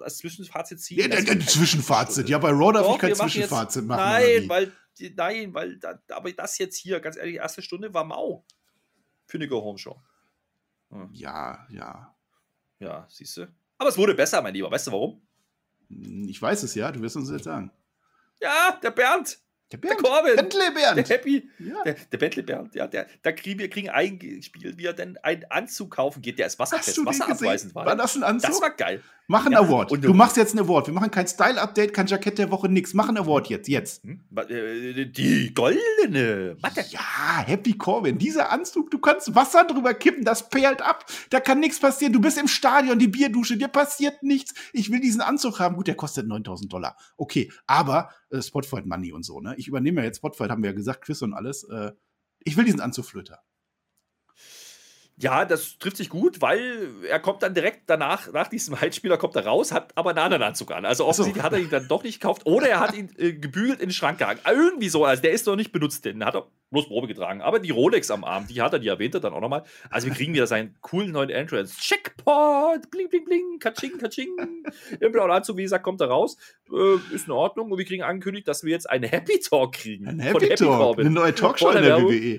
[0.00, 0.98] als Zwischenfazit ziehen?
[0.98, 2.28] Ja, der, Zwischenfazit.
[2.28, 4.00] Ja, bei Raw darf ich kein Zwischenfazit jetzt, machen.
[4.00, 4.72] Nein, weil,
[5.16, 8.44] nein, weil, da, aber das jetzt hier, ganz ehrlich, die erste Stunde war mau
[9.26, 10.00] für eine Go-Home-Show.
[10.90, 11.10] Hm.
[11.12, 12.14] Ja, ja.
[12.80, 13.48] Ja, siehst du.
[13.76, 14.70] Aber es wurde besser, mein Lieber.
[14.70, 15.22] Weißt du warum?
[15.88, 17.70] Hm, ich weiß es ja, du wirst uns jetzt sagen.
[18.40, 19.38] Ja, der Bernd.
[19.70, 20.00] Der Bernd.
[20.00, 20.36] Der Corbin.
[20.36, 20.96] Bentley Bernd.
[20.96, 21.50] Der Happy.
[21.58, 21.82] Ja.
[21.84, 22.74] Der, der Bentley Bernd.
[22.74, 26.46] Ja, der, da kriegen wir kriegen eingespielt, wie er denn einen Anzug kaufen geht, der
[26.46, 27.84] ist wasserfest, wasserabweisend war.
[27.84, 28.50] War das ein Anzug?
[28.50, 29.02] Das war geil.
[29.30, 29.60] Mach ein ja.
[29.60, 29.92] Award.
[29.92, 30.86] Und du machst jetzt ein Award.
[30.86, 32.94] Wir machen kein Style-Update, kein Jackett der Woche, nix.
[32.94, 34.02] Mach ein Award jetzt, jetzt.
[34.02, 34.24] Hm?
[34.34, 36.56] Äh, die goldene.
[36.62, 36.82] Warte.
[36.88, 38.16] Ja, Happy Corbin.
[38.16, 41.04] Dieser Anzug, du kannst Wasser drüber kippen, das perlt ab.
[41.28, 42.14] Da kann nichts passieren.
[42.14, 44.54] Du bist im Stadion, die Bierdusche, dir passiert nichts.
[44.72, 45.76] Ich will diesen Anzug haben.
[45.76, 46.96] Gut, der kostet 9000 Dollar.
[47.18, 49.54] Okay, aber äh, Spotfight Money und so, ne?
[49.58, 51.64] Ich übernehme ja jetzt Spotfight, haben wir ja gesagt, Quiz und alles.
[51.64, 51.92] Äh,
[52.44, 53.40] ich will diesen Anzug Flöter.
[55.20, 59.34] Ja, das trifft sich gut, weil er kommt dann direkt danach, nach diesem Heizspieler kommt
[59.34, 60.84] er raus, hat aber einen anderen Anzug an.
[60.84, 61.46] Also offensichtlich so.
[61.46, 63.92] hat er ihn dann doch nicht gekauft oder er hat ihn äh, gebügelt in den
[63.92, 64.38] Schrank gehangen.
[64.46, 67.40] Irgendwie so, also der ist noch nicht benutzt, den hat er bloß Probe getragen.
[67.40, 69.64] Aber die Rolex am Arm, die hat er, die erwähnt er dann auch nochmal.
[69.90, 71.80] Also wir kriegen wieder seinen coolen neuen Entrance.
[71.80, 74.36] Checkpoint, bling, bling, bling, katsching, katsching.
[75.00, 76.36] Im blauen Anzug, wie gesagt, kommt er raus.
[76.70, 77.72] Äh, ist in Ordnung.
[77.72, 80.06] Und wir kriegen angekündigt, dass wir jetzt einen Happy Talk kriegen.
[80.06, 81.06] Ein Happy, Happy Talk, Corbin.
[81.06, 82.38] eine neue Talkshow in der WWE.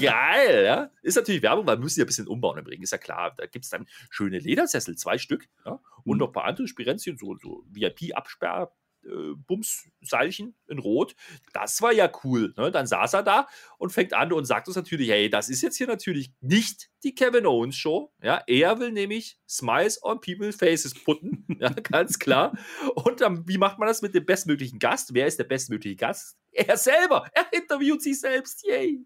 [0.00, 0.90] Geil, ja.
[1.02, 3.34] Ist natürlich Werbung, weil müssen ein bisschen umbauen im Ring, ist ja klar.
[3.36, 5.80] Da gibt es dann schöne Ledersessel, zwei Stück, ja.
[6.04, 6.18] Und mhm.
[6.18, 8.72] noch ein paar andere Spirenzchen, so, so VIP-Absperr.
[9.46, 11.14] Bumsseilchen in Rot.
[11.52, 12.54] Das war ja cool.
[12.56, 12.70] Ne?
[12.70, 15.76] Dann saß er da und fängt an und sagt uns natürlich: Hey, das ist jetzt
[15.76, 18.12] hier natürlich nicht die Kevin Owens Show.
[18.22, 21.46] Ja, er will nämlich Smiles on People's Faces putten.
[21.60, 22.56] ja, ganz klar.
[22.94, 25.14] Und dann, wie macht man das mit dem bestmöglichen Gast?
[25.14, 26.36] Wer ist der bestmögliche Gast?
[26.52, 27.24] Er selber.
[27.32, 28.64] Er interviewt sich selbst.
[28.66, 29.04] Yay.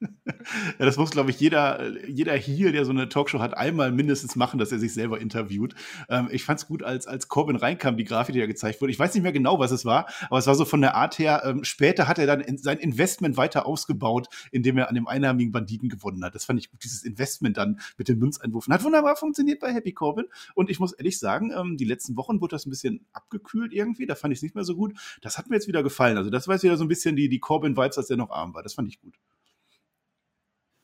[0.00, 4.36] ja, das muss, glaube ich, jeder, jeder hier, der so eine Talkshow hat, einmal mindestens
[4.36, 5.74] machen, dass er sich selber interviewt.
[6.08, 8.92] Ähm, ich fand es gut, als, als Corbin reinkam, die Grafik, die da gezeigt wurde.
[8.92, 11.18] Ich weiß nicht mehr genau, was es war, aber es war so von der Art
[11.18, 15.06] her, ähm, später hat er dann in, sein Investment weiter ausgebaut, indem er an dem
[15.06, 16.34] einarmigen Banditen gewonnen hat.
[16.34, 18.72] Das fand ich gut, dieses Investment dann mit den Münzeinwürfen.
[18.72, 20.26] Hat wunderbar funktioniert bei Happy Corbin.
[20.54, 24.06] Und ich muss ehrlich sagen, ähm, die letzten Wochen wurde das ein bisschen abgekühlt irgendwie.
[24.06, 24.94] Da fand ich es nicht mehr so gut.
[25.22, 26.16] Das hat mir jetzt wieder gefallen.
[26.16, 28.54] Also das war jetzt wieder so ein bisschen die, die Corbin-Vibes, als er noch arm
[28.54, 28.62] war.
[28.62, 29.14] Das fand ich gut.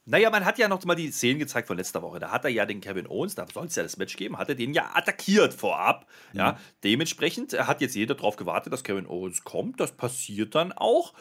[0.07, 2.19] Naja, man hat ja noch mal die Szenen gezeigt von letzter Woche.
[2.19, 4.51] Da hat er ja den Kevin Owens, da soll es ja das Match geben, hat
[4.51, 6.07] er den ja attackiert vorab.
[6.33, 6.41] Mhm.
[6.41, 9.81] Ja, dementsprechend hat jetzt jeder darauf gewartet, dass Kevin Owens kommt.
[9.81, 11.15] Das passiert dann auch.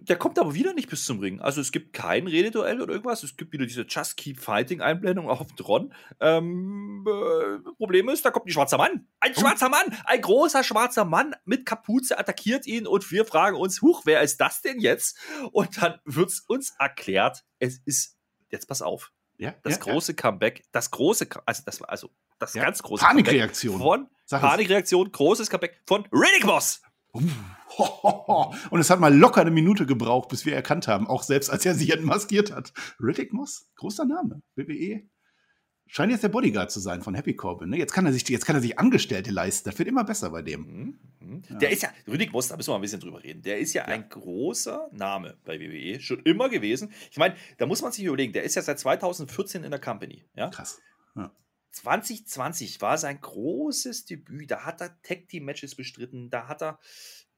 [0.00, 1.40] Der kommt aber wieder nicht bis zum Ring.
[1.40, 3.22] Also es gibt kein Rededuell oder irgendwas.
[3.22, 5.94] Es gibt wieder diese Just Keep Fighting Einblendung auf Tron.
[6.20, 9.06] Ähm, äh, Problem ist, da kommt ein schwarzer Mann.
[9.20, 9.40] Ein oh.
[9.40, 9.96] schwarzer Mann!
[10.04, 14.40] Ein großer schwarzer Mann mit Kapuze attackiert ihn und wir fragen uns, huch, wer ist
[14.40, 15.18] das denn jetzt?
[15.52, 18.16] Und dann wird es uns erklärt, es ist,
[18.50, 20.16] jetzt pass auf, ja, das ja, große ja.
[20.16, 23.78] Comeback, das große, also das, also das ganz große Panikreaktion.
[23.78, 26.82] Comeback von Panikreaktion, großes Comeback von Riddick Boss.
[28.70, 31.64] Und es hat mal locker eine Minute gebraucht, bis wir erkannt haben, auch selbst als
[31.64, 32.72] er sich entmaskiert hat.
[33.00, 35.02] Riddick Moss, großer Name, WWE.
[35.86, 37.68] Scheint jetzt der Bodyguard zu sein von Happy Corbin.
[37.70, 37.76] Ne?
[37.76, 39.68] Jetzt, kann er sich, jetzt kann er sich Angestellte leisten.
[39.68, 40.60] Das wird immer besser bei dem.
[40.60, 40.98] Mhm.
[41.20, 41.42] Mhm.
[41.48, 41.56] Ja.
[41.56, 43.42] Der ist ja, Riddick Moss, da müssen wir mal ein bisschen drüber reden.
[43.42, 43.94] Der ist ja, ja.
[43.94, 46.90] ein großer Name bei WWE, schon immer gewesen.
[47.10, 50.24] Ich meine, da muss man sich überlegen, der ist ja seit 2014 in der Company.
[50.34, 50.48] Ja?
[50.48, 50.80] Krass.
[51.16, 51.30] Ja.
[51.74, 54.50] 2020 war sein großes Debüt.
[54.50, 56.30] Da hat er Tag Team Matches bestritten.
[56.30, 56.78] Da hat er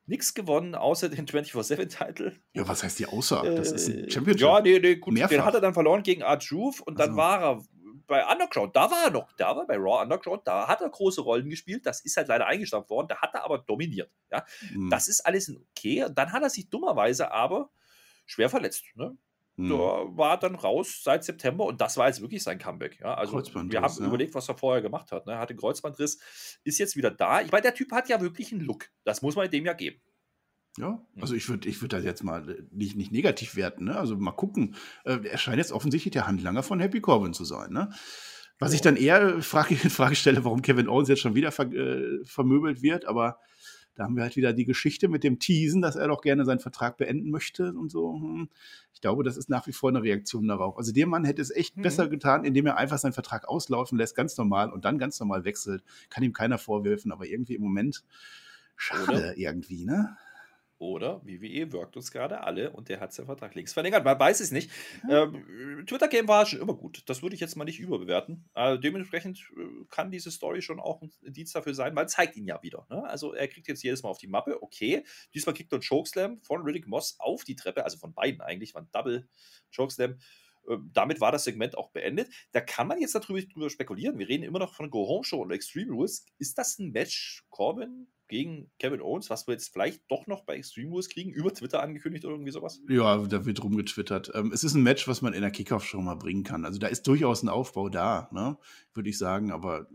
[0.05, 2.37] nichts gewonnen, außer den 24-7-Title.
[2.53, 3.42] Ja, was heißt die außer?
[3.57, 4.46] Das ist ein äh, Championship.
[4.46, 5.14] Ja, nee, nee, gut.
[5.14, 5.31] Mehrfach.
[5.31, 7.16] Den hat er dann verloren gegen Art Juve und dann also.
[7.16, 7.62] war er
[8.07, 11.20] bei Underground, da war er noch, da war bei Raw Underground, da hat er große
[11.22, 14.12] Rollen gespielt, das ist halt leider eingestampft worden, da hat er aber dominiert.
[14.31, 14.44] Ja?
[14.72, 14.90] Mhm.
[14.90, 16.05] Das ist alles okay.
[16.05, 17.70] Und dann hat er sich dummerweise aber
[18.25, 18.85] schwer verletzt.
[18.94, 19.16] Ne?
[19.57, 19.71] Mhm.
[19.71, 23.01] Da war dann raus seit September und das war jetzt wirklich sein Comeback.
[23.01, 23.14] Ja?
[23.14, 24.07] Also wir haben ja.
[24.07, 25.27] überlegt, was er vorher gemacht hat.
[25.27, 25.33] Ne?
[25.33, 26.19] Er hatte einen Kreuzbandriss,
[26.62, 27.40] ist jetzt wieder da.
[27.40, 28.90] Ich meine, der Typ hat ja wirklich einen Look.
[29.05, 30.01] Das muss man dem ja geben.
[30.79, 33.85] Ja, also ich würde ich würd das jetzt mal äh, nicht, nicht negativ werten.
[33.85, 33.97] Ne?
[33.97, 34.75] Also mal gucken.
[35.05, 37.73] Äh, er scheint jetzt offensichtlich der Handlanger von Happy Corbin zu sein.
[37.73, 37.90] Ne?
[38.59, 41.73] Was ich dann eher Frage, in Frage stelle, warum Kevin Owens jetzt schon wieder ver,
[41.73, 43.38] äh, vermöbelt wird, aber
[43.95, 46.61] da haben wir halt wieder die Geschichte mit dem Teasen, dass er doch gerne seinen
[46.61, 48.14] Vertrag beenden möchte und so.
[48.14, 48.51] Hm.
[48.96, 50.78] Ich glaube, das ist nach wie vor eine Reaktion darauf.
[50.78, 51.82] Also der Mann hätte es echt mhm.
[51.82, 55.44] besser getan, indem er einfach seinen Vertrag auslaufen lässt, ganz normal und dann ganz normal
[55.44, 55.85] wechselt.
[56.09, 58.04] Kann ihm keiner vorwerfen, aber irgendwie im Moment
[58.74, 59.37] schade Oder?
[59.37, 60.16] irgendwie, ne?
[60.78, 64.04] Oder WWE wirkt uns gerade alle und der hat seinen Vertrag links verlängert.
[64.04, 64.70] Man weiß es nicht.
[65.08, 67.02] Ähm, Twitter-Game war schon immer gut.
[67.06, 68.44] Das würde ich jetzt mal nicht überbewerten.
[68.52, 72.44] Also dementsprechend äh, kann diese Story schon auch ein Dienst dafür sein, weil zeigt ihn
[72.44, 72.86] ja wieder.
[72.90, 73.02] Ne?
[73.04, 74.62] Also er kriegt jetzt jedes Mal auf die Mappe.
[74.62, 78.42] Okay, diesmal kriegt er einen Chokeslam von Riddick Moss auf die Treppe, also von beiden
[78.42, 79.26] eigentlich, war ein Double
[79.74, 80.18] Chokeslam.
[80.68, 82.28] Äh, damit war das Segment auch beendet.
[82.52, 84.18] Da kann man jetzt darüber, darüber spekulieren.
[84.18, 86.26] Wir reden immer noch von Go Home Show und Extreme Rules.
[86.38, 90.56] Ist das ein Match, Corbin gegen Kevin Owens, was wir jetzt vielleicht doch noch bei
[90.56, 92.80] Extreme Rules kriegen, über Twitter angekündigt oder irgendwie sowas?
[92.88, 94.32] Ja, da wird rumgetwittert.
[94.34, 96.64] Ähm, es ist ein Match, was man in der Kickoff-Show mal bringen kann.
[96.64, 98.58] Also da ist durchaus ein Aufbau da, ne?
[98.94, 99.86] würde ich sagen, aber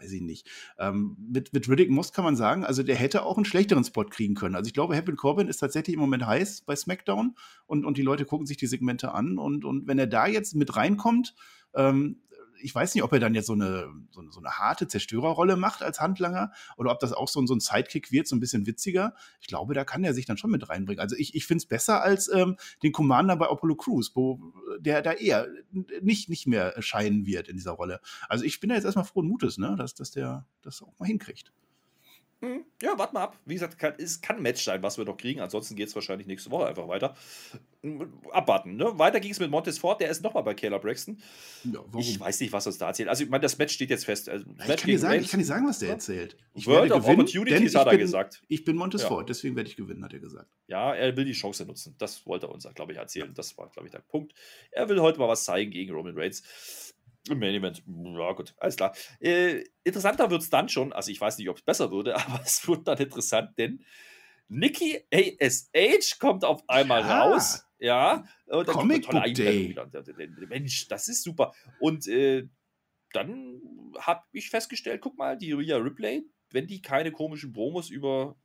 [0.00, 0.48] weiß ich nicht.
[0.78, 4.04] Ähm, mit, mit Riddick Moss kann man sagen, also der hätte auch einen schlechteren Spot
[4.04, 4.54] kriegen können.
[4.54, 7.34] Also ich glaube, Happy Corbin ist tatsächlich im Moment heiß bei SmackDown
[7.66, 10.54] und, und die Leute gucken sich die Segmente an und, und wenn er da jetzt
[10.54, 11.34] mit reinkommt,
[11.74, 12.20] ähm,
[12.62, 15.56] ich weiß nicht, ob er dann jetzt so eine, so eine, so eine harte Zerstörerrolle
[15.56, 18.66] macht als Handlanger oder ob das auch so, so ein Sidekick wird, so ein bisschen
[18.66, 19.14] witziger.
[19.40, 21.00] Ich glaube, da kann er sich dann schon mit reinbringen.
[21.00, 24.40] Also ich, ich finde es besser als ähm, den Commander bei Apollo Crews, wo
[24.78, 25.48] der da eher
[26.02, 28.00] nicht, nicht mehr scheinen wird in dieser Rolle.
[28.28, 31.06] Also ich bin da jetzt erstmal frohen Mutes, ne, dass, dass der das auch mal
[31.06, 31.52] hinkriegt.
[32.42, 33.38] Hm, ja, warte mal ab.
[33.44, 35.40] Wie gesagt, kann, es kann ein Match sein, was wir noch kriegen.
[35.40, 37.14] Ansonsten geht es wahrscheinlich nächste Woche einfach weiter.
[37.82, 38.76] Hm, abwarten.
[38.76, 38.98] Ne?
[38.98, 40.00] Weiter ging es mit Montes Ford.
[40.00, 41.20] Der ist nochmal bei Kayla Braxton.
[41.64, 43.10] Ja, ich weiß nicht, was uns da erzählt.
[43.10, 44.30] Also, ich meine, das Match steht jetzt fest.
[44.30, 46.38] Also, ich, kann dir sagen, ich kann dir sagen, was der erzählt.
[46.54, 48.42] Ich World of gewinnen, Opportunities hat er bin, gesagt.
[48.48, 49.08] Ich bin Montes ja.
[49.08, 50.48] Ford, deswegen werde ich gewinnen, hat er gesagt.
[50.66, 51.94] Ja, er will die Chance nutzen.
[51.98, 53.34] Das wollte er uns, glaube ich, erzählen.
[53.34, 54.32] Das war, glaube ich, der Punkt.
[54.70, 56.89] Er will heute mal was zeigen gegen Roman Reigns.
[57.28, 58.94] Im Main Event, ja gut, alles klar.
[59.20, 62.40] Äh, interessanter wird es dann schon, also ich weiß nicht, ob es besser würde, aber
[62.42, 63.84] es wird dann interessant, denn
[64.48, 67.22] Nikki ASH kommt auf einmal ja.
[67.22, 67.64] raus.
[67.78, 69.74] Ja, und dann Comic Book Day.
[70.48, 71.54] Mensch, das ist super.
[71.78, 72.46] Und äh,
[73.12, 73.60] dann
[73.98, 78.36] habe ich festgestellt, guck mal, die Rhea Ripley, wenn die keine komischen Promos über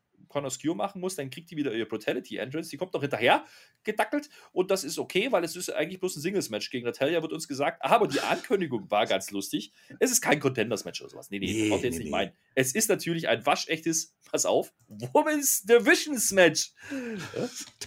[0.49, 2.69] Skew machen muss, dann kriegt die wieder ihre Brutality Entrance.
[2.69, 3.45] Die kommt noch hinterher
[3.84, 7.34] gedackelt und das ist okay, weil es ist eigentlich bloß ein Singles-Match gegen Natalia, wird
[7.34, 7.84] uns gesagt.
[7.84, 9.71] Aber die Ankündigung war ganz lustig.
[9.99, 11.30] Es ist kein Contenders-Match oder sowas.
[11.32, 12.04] Nee, nee, nee, braucht nee, jetzt nee.
[12.04, 12.32] nicht meinen.
[12.56, 16.73] Es ist natürlich ein waschechtes, pass auf, Women's Divisions-Match.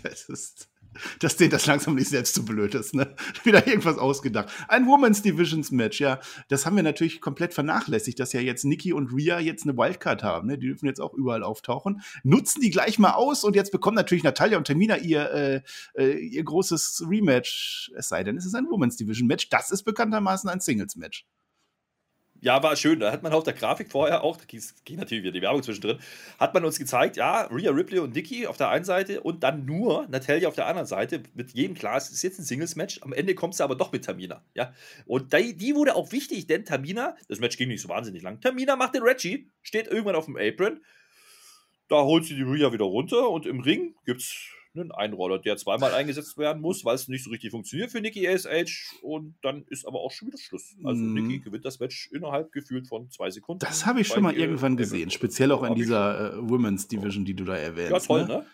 [0.03, 0.71] Das ist
[1.20, 3.14] dass denen das langsam nicht selbst zu blöd ist, ne?
[3.44, 4.51] Wieder irgendwas ausgedacht.
[4.68, 6.20] Ein Women's Divisions Match, ja.
[6.48, 10.22] Das haben wir natürlich komplett vernachlässigt, dass ja jetzt Nikki und Rhea jetzt eine Wildcard
[10.22, 10.59] haben, ne?
[10.59, 12.03] Die dürfen jetzt auch überall auftauchen.
[12.22, 15.62] Nutzen die gleich mal aus und jetzt bekommen natürlich Natalia und Tamina ihr, äh,
[15.94, 17.92] äh, ihr großes Rematch.
[17.96, 19.48] Es sei denn, es ist ein Women's Division Match.
[19.48, 21.27] Das ist bekanntermaßen ein Singles Match
[22.40, 23.01] ja, war schön.
[23.01, 25.98] Da hat man auf der Grafik vorher auch, da ging natürlich wieder die Werbung zwischendrin,
[26.38, 29.64] hat man uns gezeigt, ja, Rhea Ripley und Nikki auf der einen Seite und dann
[29.64, 31.22] nur Natalia auf der anderen Seite.
[31.35, 33.01] Mit jedem klar, es ist jetzt ein Singles-Match.
[33.03, 34.42] Am Ende kommt sie aber doch mit Tamina.
[34.55, 34.72] Ja?
[35.07, 38.40] Und die, die wurde auch wichtig, denn Tamina, das Match ging nicht so wahnsinnig lang.
[38.40, 40.81] Tamina macht den Reggie, steht irgendwann auf dem Apron.
[41.88, 45.57] Da holt sie die Rhea wieder runter und im Ring gibt es einen Einroller, der
[45.57, 49.64] zweimal eingesetzt werden muss, weil es nicht so richtig funktioniert für Nikki ASH und dann
[49.69, 50.77] ist aber auch schon wieder Schluss.
[50.85, 51.14] Also mm.
[51.14, 53.61] Nikki gewinnt das Match innerhalb gefühlt von zwei Sekunden.
[53.61, 57.35] Das habe ich schon mal irgendwann gesehen, speziell auch in dieser äh, Women's Division, die
[57.35, 57.93] du da erwähnst.
[57.93, 58.29] Ja, toll, ne?
[58.29, 58.47] ne?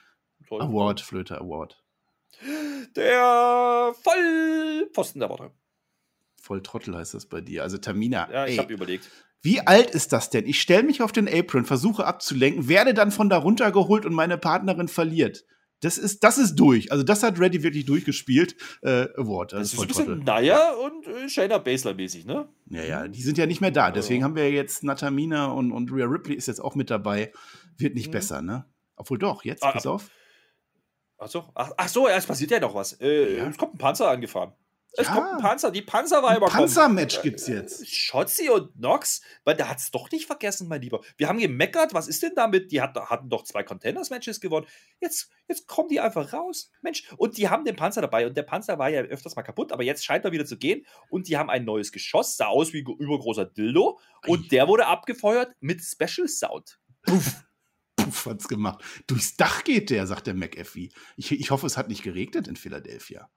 [0.49, 0.63] Toll.
[0.63, 1.83] Award, Flöter Award.
[2.97, 5.51] Der Vollposten der Worte.
[6.41, 7.63] Volltrottel heißt das bei dir.
[7.63, 8.31] Also Tamina.
[8.31, 9.11] Ja, ich habe überlegt.
[9.45, 10.47] Wie alt ist das denn?
[10.47, 14.39] Ich stelle mich auf den Apron, versuche abzulenken, werde dann von da runtergeholt und meine
[14.39, 15.45] Partnerin verliert
[15.81, 16.91] das ist, das ist durch.
[16.91, 18.57] Also das hat Reddy wirklich durchgespielt.
[18.83, 19.53] Äh, Award.
[19.53, 22.49] Das, das ist, ein bisschen Naya und äh, Shayna Baszler mäßig, ne?
[22.71, 23.91] Ja, ja, die sind ja nicht mehr da.
[23.91, 24.25] Deswegen ja.
[24.25, 27.33] haben wir jetzt Natamina und, und Rhea Ripley ist jetzt auch mit dabei.
[27.77, 28.13] Wird nicht mhm.
[28.13, 28.65] besser, ne?
[28.97, 30.11] Obwohl doch, jetzt, ah, pass auf.
[31.19, 33.01] Ach so, ach, ach so, ja, es passiert ja noch was.
[33.01, 33.47] Äh, ja.
[33.47, 34.53] Es kommt ein Panzer angefahren.
[34.97, 35.15] Es ja.
[35.15, 36.59] kommt ein Panzer, die Panzerweiber kommen.
[36.59, 37.89] Panzermatch gibt's jetzt.
[37.89, 41.01] Schotzi und Nox, weil der hat's doch nicht vergessen, mein Lieber.
[41.17, 42.71] Wir haben gemeckert, was ist denn damit?
[42.71, 44.67] Die hat, hatten doch zwei Contenders-Matches gewonnen.
[45.01, 46.71] Jetzt, jetzt kommen die einfach raus.
[46.81, 48.27] Mensch, und die haben den Panzer dabei.
[48.27, 50.87] Und der Panzer war ja öfters mal kaputt, aber jetzt scheint er wieder zu gehen.
[51.09, 53.99] Und die haben ein neues Geschoss, sah aus wie ein übergroßer Dildo.
[54.27, 56.79] Und der wurde abgefeuert mit Special Sound.
[57.03, 57.45] Puff.
[57.97, 58.85] Puff hat's gemacht.
[59.09, 60.91] Durchs Dach geht der, sagt der McAfee.
[61.17, 63.29] Ich, ich hoffe, es hat nicht geregnet in Philadelphia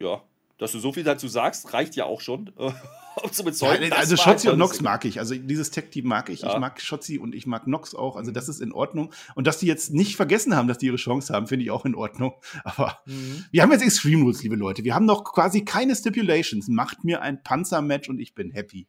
[0.00, 0.22] ja,
[0.58, 2.52] dass du so viel dazu sagst, reicht ja auch schon.
[3.22, 5.18] um zu bezeugen, ja, also Schotzi und Nox mag ich.
[5.18, 6.42] Also dieses Tech-Team mag ich.
[6.42, 6.52] Ja.
[6.52, 8.16] Ich mag Schotzi und ich mag Nox auch.
[8.16, 9.12] Also das ist in Ordnung.
[9.34, 11.84] Und dass die jetzt nicht vergessen haben, dass die ihre Chance haben, finde ich auch
[11.84, 12.34] in Ordnung.
[12.64, 13.44] Aber mhm.
[13.50, 14.84] wir haben jetzt Extreme Rules, liebe Leute.
[14.84, 16.68] Wir haben noch quasi keine Stipulations.
[16.68, 18.86] Macht mir ein Panzer-Match und ich bin happy.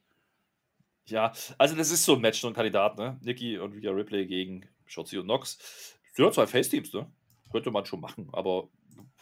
[1.08, 3.18] Ja, also das ist so ein Match, so ein Kandidat, ne?
[3.22, 5.58] Nikki und Rhea Ripley gegen Schotzi und Nox.
[6.14, 7.12] Sind ja zwei Face-Teams, ne?
[7.52, 8.70] Könnte man schon machen, aber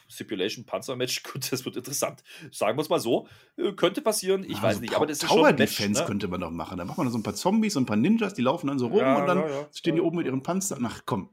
[0.10, 2.24] Stipulation Panzer-Match, gut, das wird interessant.
[2.52, 3.28] Sagen wir es mal so.
[3.58, 4.96] Äh, könnte passieren, ich ja, weiß so nicht.
[4.96, 6.08] Aber das ist Tower Defense ne?
[6.08, 6.78] könnte man doch machen.
[6.78, 8.88] Da macht man so ein paar Zombies und ein paar Ninjas, die laufen dann so
[8.88, 10.86] rum ja, und dann ja, stehen die oben mit ihren Panzern.
[10.86, 11.30] Ach komm.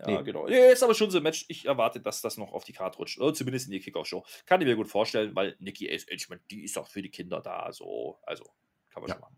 [0.00, 0.24] Ja, nee.
[0.24, 0.46] genau.
[0.48, 1.46] Ja, ist aber schon so ein Match.
[1.48, 3.18] Ich erwarte, dass das noch auf die Karte rutscht.
[3.18, 4.24] Oder zumindest in die Kickoff-Show.
[4.44, 7.10] Kann ich mir gut vorstellen, weil Nikki Ace, ich meine, die ist auch für die
[7.10, 7.72] Kinder da.
[7.72, 8.18] So.
[8.24, 8.44] Also,
[8.92, 9.36] kann man schon machen.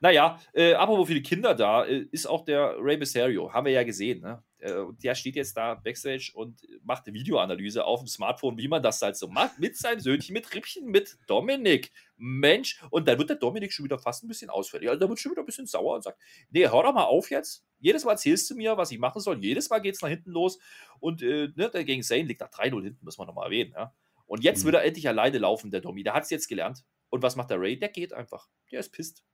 [0.00, 3.52] Naja, äh, apropos für die Kinder da, äh, ist auch der Rey Mysterio.
[3.52, 4.42] Haben wir ja gesehen, ne?
[4.62, 8.80] Äh, der steht jetzt da backstage und macht eine Videoanalyse auf dem Smartphone, wie man
[8.80, 11.90] das halt so macht, mit seinem Söhnchen, mit Rippchen, mit Dominik.
[12.16, 14.88] Mensch, und dann wird der Dominik schon wieder fast ein bisschen ausfällig.
[14.88, 17.30] Also, der wird schon wieder ein bisschen sauer und sagt: Nee, hör doch mal auf
[17.30, 17.66] jetzt.
[17.80, 19.42] Jedes Mal erzählst du mir, was ich machen soll.
[19.42, 20.60] Jedes Mal geht es nach hinten los.
[21.00, 23.72] Und äh, ne, gegen Zane liegt nach 3-0 hinten, muss man nochmal erwähnen.
[23.76, 23.92] Ja?
[24.26, 24.66] Und jetzt mhm.
[24.66, 26.04] wird er endlich alleine laufen, der Domi.
[26.04, 26.84] Der hat es jetzt gelernt.
[27.10, 27.76] Und was macht der Ray?
[27.78, 28.48] Der geht einfach.
[28.70, 29.24] Der ist pisst.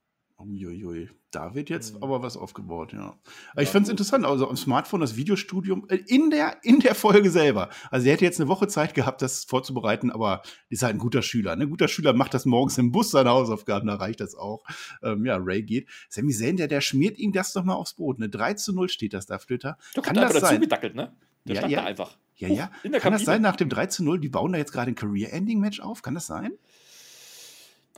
[0.41, 2.03] Uiuiui, da wird jetzt mhm.
[2.05, 3.19] aber was aufgebaut, ja.
[3.57, 6.95] ja ich fand es interessant, also am Smartphone das Videostudium äh, in der, in der
[6.95, 7.71] Folge selber.
[7.91, 11.23] Also er hätte jetzt eine Woche Zeit gehabt, das vorzubereiten, aber ist halt ein guter
[11.23, 11.57] Schüler.
[11.57, 11.65] Ne?
[11.65, 14.63] Ein guter Schüler macht das morgens im Bus seine Hausaufgaben, da reicht das auch.
[15.03, 15.89] Ähm, ja, Ray geht.
[16.09, 18.21] Sammy Zayn, der, der schmiert ihm das doch mal aufs Brot.
[18.21, 18.29] Ne?
[18.29, 19.77] 3 zu 0 steht das da, Flitter.
[19.95, 20.61] Du Kann das sein?
[20.61, 21.17] Gedackelt, ne?
[21.45, 21.85] Der ja, ja.
[21.85, 22.17] einfach.
[22.37, 22.67] Ja, ja.
[22.83, 23.11] Kann Kabine.
[23.17, 26.03] das sein, nach dem 3 zu 0, die bauen da jetzt gerade ein Career-Ending-Match auf?
[26.03, 26.53] Kann das sein?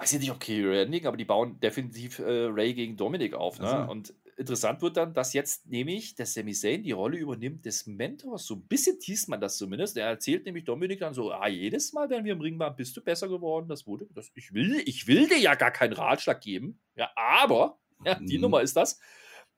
[0.00, 3.58] Weiß ich nicht, ob Career Ending, aber die bauen definitiv äh, Ray gegen Dominik auf.
[3.58, 3.68] Ne?
[3.68, 3.90] Also.
[3.90, 8.46] Und interessant wird dann, dass jetzt nämlich der Sami Zayn die Rolle übernimmt des Mentors.
[8.46, 9.98] So ein bisschen teast man das zumindest.
[9.98, 12.96] Er erzählt nämlich Dominik dann so: Ah, jedes Mal, wenn wir im Ring waren, bist
[12.96, 13.68] du besser geworden.
[13.68, 16.80] Das wurde, das, ich, will, ich will dir ja gar keinen Ratschlag geben.
[16.96, 18.42] Ja, aber, ja, die mhm.
[18.42, 18.98] Nummer ist das.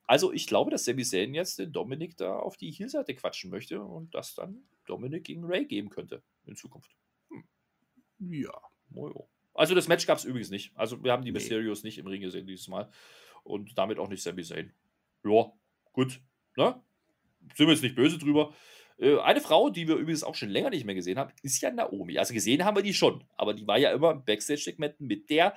[0.07, 3.81] Also, ich glaube, dass Sami Zayn jetzt den Dominik da auf die Heel-Seite quatschen möchte
[3.81, 6.91] und das dann Dominik gegen Ray geben könnte in Zukunft.
[7.31, 7.45] Hm.
[8.33, 8.53] Ja.
[8.95, 9.29] Oh.
[9.55, 10.73] Also das Match gab es übrigens nicht.
[10.77, 11.39] Also wir haben die nee.
[11.39, 12.91] Mysterios nicht im Ring gesehen dieses Mal.
[13.45, 14.73] Und damit auch nicht Sami Zayn.
[15.25, 15.53] Ja,
[15.93, 16.21] gut.
[16.57, 16.81] Ne?
[17.55, 18.55] Sind wir jetzt nicht böse drüber.
[18.99, 21.71] Äh, eine Frau, die wir übrigens auch schon länger nicht mehr gesehen haben, ist ja
[21.71, 22.19] Naomi.
[22.19, 23.25] Also gesehen haben wir die schon.
[23.37, 25.55] Aber die war ja immer im Backstage-Segmenten mit der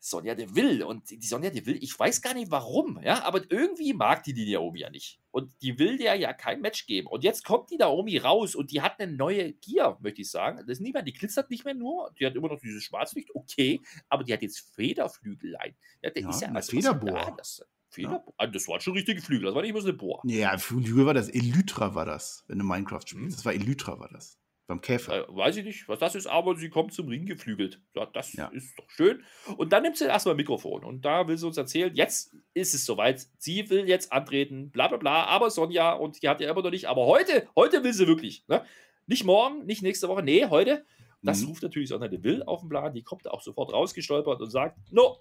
[0.00, 0.86] Sonja Deville.
[0.86, 4.50] Und die Sonja Deville, ich weiß gar nicht warum, ja, aber irgendwie mag die die
[4.52, 5.20] Naomi ja nicht.
[5.30, 7.06] Und die will der ja kein Match geben.
[7.06, 10.58] Und jetzt kommt die Naomi raus und die hat eine neue Gier, möchte ich sagen.
[10.66, 13.80] Das ist mehr, die glitzert nicht mehr nur, die hat immer noch dieses Schwarzlicht, okay,
[14.08, 15.76] aber die hat jetzt Federflügelein.
[16.02, 17.34] Ja, der ja, ist ja als Federbohr.
[17.36, 18.24] Das, Federbohr.
[18.26, 18.34] Ja.
[18.38, 20.22] Also das waren schon richtige Flügel, das war nicht bloß eine Bohr.
[20.24, 23.24] Ja, Flügel war das, Elytra war das, wenn du Minecraft spielst.
[23.24, 23.30] Mhm.
[23.30, 24.39] Das war Elytra war das.
[24.70, 25.28] Beim Käfer.
[25.28, 27.80] Äh, weiß ich nicht, was das ist, aber sie kommt zum Ring geflügelt.
[28.12, 28.46] Das ja.
[28.52, 29.24] ist doch schön.
[29.56, 32.72] Und dann nimmt sie erstmal ein Mikrofon und da will sie uns erzählen, jetzt ist
[32.72, 33.26] es soweit.
[33.36, 36.70] Sie will jetzt antreten, bla bla bla, aber Sonja und die hat ja immer noch
[36.70, 38.44] nicht, aber heute, heute will sie wirklich.
[38.46, 38.64] Ne?
[39.08, 40.86] Nicht morgen, nicht nächste Woche, nee, heute.
[41.20, 41.48] Das mhm.
[41.48, 44.78] ruft natürlich Sonja de Will auf den Plan, die kommt auch sofort rausgestolpert und sagt,
[44.92, 45.18] no,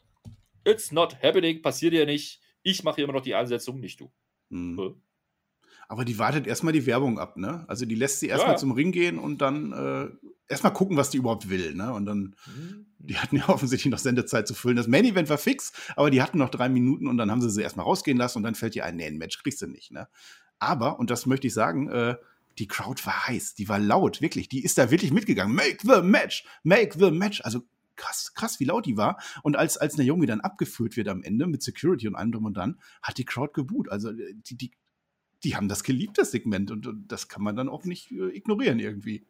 [0.64, 2.40] it's not happening, passiert ja nicht.
[2.62, 4.12] Ich mache hier immer noch die Ansetzung, nicht du.
[4.50, 5.02] Mhm.
[5.90, 7.66] Aber die wartet erstmal die Werbung ab, ne?
[7.68, 8.58] Also die lässt sie erstmal ja.
[8.58, 10.08] zum Ring gehen und dann äh,
[10.48, 11.92] erstmal gucken, was die überhaupt will, ne?
[11.92, 12.86] Und dann, mhm.
[13.00, 14.78] die hatten ja offensichtlich noch Sendezeit zu füllen.
[14.78, 17.50] Das Main Event war fix, aber die hatten noch drei Minuten und dann haben sie
[17.50, 19.92] sie erstmal rausgehen lassen und dann fällt ihr ein, nee, ein Match kriegst du nicht,
[19.92, 20.08] ne?
[20.60, 22.18] Aber, und das möchte ich sagen, äh,
[22.60, 24.48] die Crowd war heiß, die war laut, wirklich.
[24.48, 25.56] Die ist da wirklich mitgegangen.
[25.56, 27.42] Make the match, make the match.
[27.42, 27.62] Also
[27.96, 29.20] krass, krass, wie laut die war.
[29.42, 32.58] Und als, als Naomi dann abgeführt wird am Ende mit Security und allem drum und
[32.58, 33.90] dann, hat die Crowd geboot.
[33.90, 34.72] Also äh, die, die,
[35.44, 36.72] die haben das geliebt, das Segment.
[36.72, 39.26] Und, und das kann man dann auch nicht äh, ignorieren irgendwie.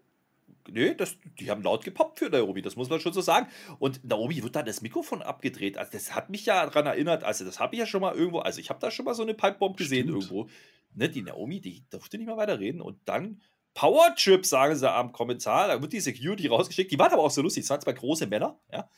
[0.72, 3.48] Nee, das, die haben laut gepoppt für Naomi, das muss man schon so sagen.
[3.80, 5.78] Und Naomi wird dann das Mikrofon abgedreht.
[5.78, 8.40] Also das hat mich ja daran erinnert, also das habe ich ja schon mal irgendwo,
[8.40, 10.24] also ich habe da schon mal so eine Pipebomb gesehen Stimmt.
[10.24, 10.50] irgendwo.
[10.94, 13.42] Ne, die Naomi, die durfte nicht mehr weiter reden und dann
[13.74, 16.92] Power Trip, sagen sie am Kommentar, da wird die Security rausgeschickt.
[16.92, 18.90] Die waren aber auch so lustig, es waren zwei große Männer, ja.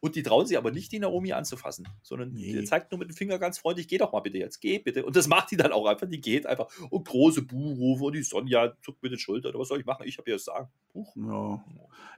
[0.00, 2.52] Und die trauen sich aber nicht, die Naomi anzufassen, sondern nee.
[2.52, 5.04] die zeigt nur mit dem Finger ganz freundlich, geh doch mal bitte jetzt, geh bitte.
[5.04, 8.22] Und das macht die dann auch einfach, die geht einfach und große Buhrufe und die
[8.22, 9.54] Sonja zuckt mit den Schultern.
[9.56, 10.06] Was soll ich machen?
[10.06, 10.68] Ich habe ja das Sagen.
[11.16, 11.64] Ja.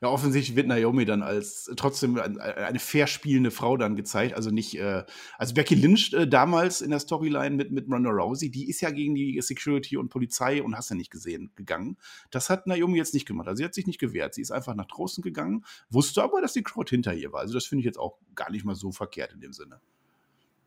[0.02, 4.34] ja, offensichtlich wird Naomi dann als trotzdem eine fair spielende Frau dann gezeigt.
[4.34, 5.04] Also nicht, äh,
[5.36, 8.90] also Becky Lynch äh, damals in der Storyline mit, mit Ronda Rousey, die ist ja
[8.90, 11.96] gegen die Security und Polizei und hast ja nicht gesehen, gegangen.
[12.30, 13.48] Das hat Naomi jetzt nicht gemacht.
[13.48, 14.34] Also sie hat sich nicht gewehrt.
[14.34, 17.40] Sie ist einfach nach draußen gegangen, wusste aber, dass die Crowd hinter ihr war.
[17.40, 19.80] Also das finde ich jetzt auch gar nicht mal so verkehrt in dem Sinne.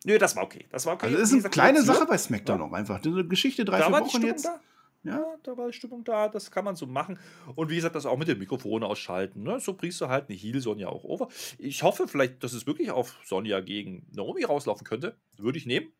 [0.06, 0.66] Nö, das war okay.
[0.72, 1.08] Das war okay.
[1.08, 2.66] Also das ist eine kleine Sache bei SmackDown ja.
[2.66, 3.04] auch einfach.
[3.04, 4.45] Eine Geschichte drei, da vier Wochen jetzt.
[4.45, 4.60] Da.
[5.04, 7.18] Ja, da war die Stimmung da, das kann man so machen.
[7.56, 9.41] Und wie gesagt, das auch mit dem Mikrofon ausschalten.
[9.41, 9.60] Ne?
[9.60, 11.28] So bringst du halt eine Heal-Sonja auch over.
[11.58, 15.18] Ich hoffe vielleicht, dass es wirklich auf Sonja gegen Naomi rauslaufen könnte.
[15.38, 15.91] Würde ich nehmen.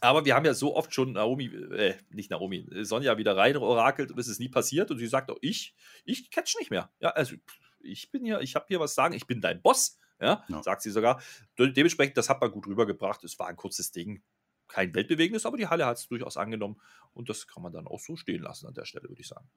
[0.00, 4.10] Aber wir haben ja so oft schon Naomi, äh, nicht Naomi, Sonja wieder rein orakelt
[4.10, 4.90] und es ist nie passiert.
[4.90, 6.90] Und sie sagt auch, ich, ich catch nicht mehr.
[7.00, 7.36] Ja, also
[7.80, 9.98] ich bin hier, ich habe hier was sagen, ich bin dein Boss.
[10.20, 11.20] Ja, ja, sagt sie sogar.
[11.58, 13.24] Dementsprechend, das hat man gut rübergebracht.
[13.24, 14.22] Es war ein kurzes Ding,
[14.68, 16.80] kein weltbewegendes, aber die Halle hat es durchaus angenommen
[17.12, 19.48] und das kann man dann auch so stehen lassen an der Stelle, würde ich sagen.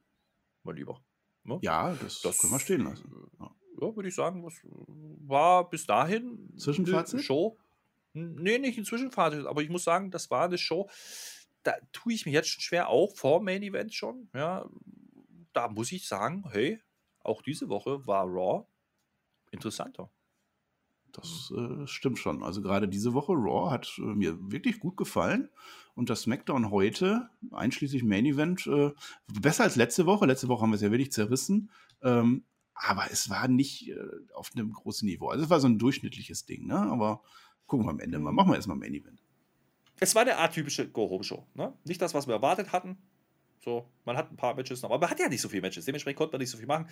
[0.63, 1.01] Mal lieber.
[1.43, 1.59] Ne?
[1.61, 3.09] Ja, das, das können wir stehen lassen.
[3.39, 3.51] Ja,
[3.81, 7.21] ja würde ich sagen, was war bis dahin Zwischenfazit?
[7.21, 7.57] Show.
[8.13, 10.89] Nee, nicht ein Zwischenfazit, aber ich muss sagen, das war eine Show.
[11.63, 14.29] Da tue ich mich jetzt schon schwer, auch vor Main Event schon.
[14.33, 14.67] Ja,
[15.53, 16.81] da muss ich sagen, hey,
[17.19, 18.65] auch diese Woche war Raw
[19.51, 20.09] interessanter.
[21.13, 22.43] Das äh, stimmt schon.
[22.43, 25.49] Also gerade diese Woche Raw hat äh, mir wirklich gut gefallen.
[25.95, 28.91] Und das SmackDown heute, einschließlich Main Event, äh,
[29.27, 30.25] besser als letzte Woche.
[30.27, 31.71] Letzte Woche haben wir es ja wirklich zerrissen.
[32.03, 32.43] Ähm,
[32.75, 33.95] aber es war nicht äh,
[34.33, 35.29] auf einem großen Niveau.
[35.29, 36.67] Also es war so ein durchschnittliches Ding.
[36.67, 36.77] Ne?
[36.77, 37.23] Aber
[37.65, 38.31] gucken wir am Ende mal.
[38.31, 39.23] Machen wir erstmal Main Event.
[39.99, 41.47] Es war eine atypische Go-Home-Show.
[41.55, 41.73] Ne?
[41.83, 42.97] Nicht das, was wir erwartet hatten.
[43.59, 45.85] So, man hat ein paar Matches noch, aber man hat ja nicht so viele Matches.
[45.85, 46.87] Dementsprechend konnte man nicht so viel machen.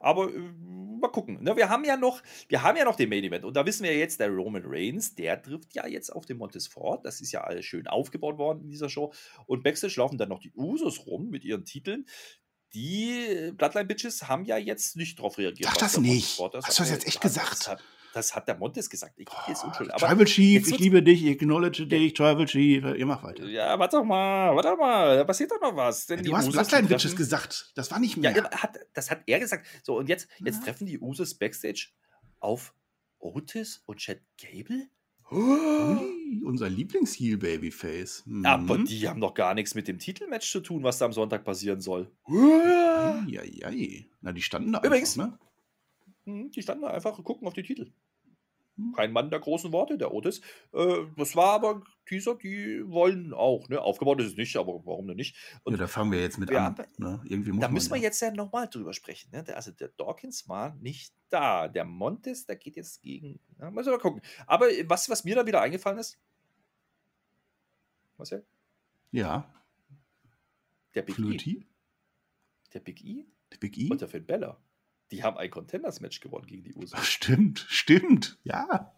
[0.00, 1.42] Aber äh, mal gucken.
[1.42, 1.56] Ne?
[1.56, 3.96] Wir haben ja noch, wir haben ja noch den Main Event und da wissen wir
[3.96, 7.04] jetzt, der Roman Reigns, der trifft ja jetzt auf den Montesfort.
[7.04, 9.12] Das ist ja alles schön aufgebaut worden in dieser Show.
[9.46, 12.06] Und Backstage laufen dann noch die Usos rum mit ihren Titeln.
[12.74, 15.70] Die Bloodline Bitches haben ja jetzt nicht darauf reagiert.
[15.70, 16.38] Sag das nicht.
[16.52, 17.76] Das Hast du das jetzt echt gesagt?
[18.18, 19.14] Das hat der Montes gesagt.
[19.16, 19.94] Ich bin jetzt unschuldig.
[19.94, 22.84] Aber Tribal Chief, ich liebe dich, ich acknowledge dich, Tribal Chief.
[22.84, 23.44] Ihr macht weiter.
[23.44, 26.08] Ja, warte doch mal, warte mal, da passiert doch noch was.
[26.08, 28.32] Ja, du hast Bloodline-Witches gesagt, das war nicht mehr.
[28.32, 29.68] Ja, hat, das hat er gesagt.
[29.84, 30.64] So, und jetzt, jetzt ja.
[30.64, 31.90] treffen die Usos Backstage
[32.40, 32.74] auf
[33.20, 34.88] Otis und Chad Gable?
[35.30, 38.24] Ui, unser Lieblings-Heel-Babyface.
[38.26, 38.44] Mhm.
[38.44, 41.44] Aber die haben doch gar nichts mit dem Titelmatch zu tun, was da am Sonntag
[41.44, 42.10] passieren soll.
[42.26, 44.08] Eieiei.
[44.22, 45.38] Na, die standen da Übrigens, einfach, ne?
[46.24, 47.92] Hm, die standen da einfach, gucken auf die Titel.
[48.94, 50.40] Kein Mann der großen Worte, der Otis.
[50.72, 53.68] Äh, das war aber Teaser, die wollen auch.
[53.68, 53.80] Ne?
[53.80, 55.36] Aufgebaut ist es nicht, aber warum denn nicht?
[55.64, 56.64] Und ja, da fangen wir jetzt mit an.
[56.64, 57.20] Haben, ne?
[57.24, 59.30] Irgendwie muss da müssen wir jetzt ja nochmal drüber sprechen.
[59.32, 59.44] Ne?
[59.54, 61.68] Also der Dawkins war nicht da.
[61.68, 63.40] Der Montes, der geht jetzt gegen.
[63.58, 64.22] Ja, müssen wir mal gucken.
[64.46, 66.18] Aber was, was mir da wieder eingefallen ist.
[68.16, 68.38] Was ja?
[69.10, 69.54] Ja.
[70.94, 71.58] Der Big Fluty?
[71.58, 71.66] E.
[72.74, 73.26] Der Big E?
[73.52, 73.88] Der Big E?
[73.90, 74.60] Und der Finn Bella.
[75.10, 77.02] Die haben ein Contenders-Match gewonnen gegen die USA.
[77.02, 78.92] Stimmt, stimmt, ja.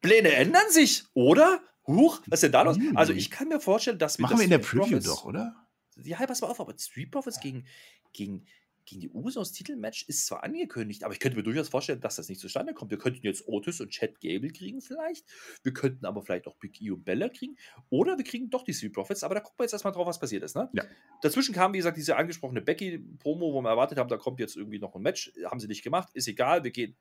[0.00, 1.60] Pläne ändern sich, oder?
[1.86, 2.76] Huch, was ist denn da los?
[2.94, 5.24] Also ich kann mir vorstellen, dass wir Machen das wir in der Preview Profits, doch,
[5.24, 5.54] oder?
[5.96, 7.66] Ja, pass mal auf, aber Street Profits gegen,
[8.12, 8.46] gegen
[8.88, 12.28] gegen die Usos Titelmatch ist zwar angekündigt, aber ich könnte mir durchaus vorstellen, dass das
[12.28, 12.90] nicht zustande kommt.
[12.90, 15.26] Wir könnten jetzt Otis und Chad Gable kriegen vielleicht.
[15.62, 17.56] Wir könnten aber vielleicht auch Big E und Bella kriegen.
[17.90, 20.18] Oder wir kriegen doch die Street Profits, aber da gucken wir jetzt erstmal drauf, was
[20.18, 20.56] passiert ist.
[20.56, 20.68] Ne?
[20.72, 20.84] Ja.
[21.22, 24.78] Dazwischen kam, wie gesagt, diese angesprochene Becky-Promo, wo wir erwartet haben, da kommt jetzt irgendwie
[24.78, 25.32] noch ein Match.
[25.44, 26.08] Haben sie nicht gemacht.
[26.14, 26.96] Ist egal, wir gehen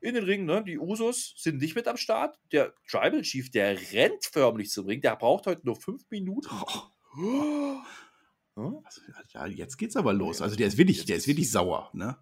[0.00, 0.46] in den Ring.
[0.46, 0.64] Ne?
[0.64, 2.38] Die Usos sind nicht mit am Start.
[2.52, 5.00] Der Tribal Chief, der rennt förmlich zum Ring.
[5.00, 6.48] Der braucht heute nur fünf Minuten.
[7.18, 7.76] Oh.
[8.56, 8.80] Hm?
[8.84, 9.00] Also,
[9.32, 10.42] ja, jetzt geht's aber los.
[10.42, 12.16] Also der ist wirklich, der ist wirklich sauer, ne?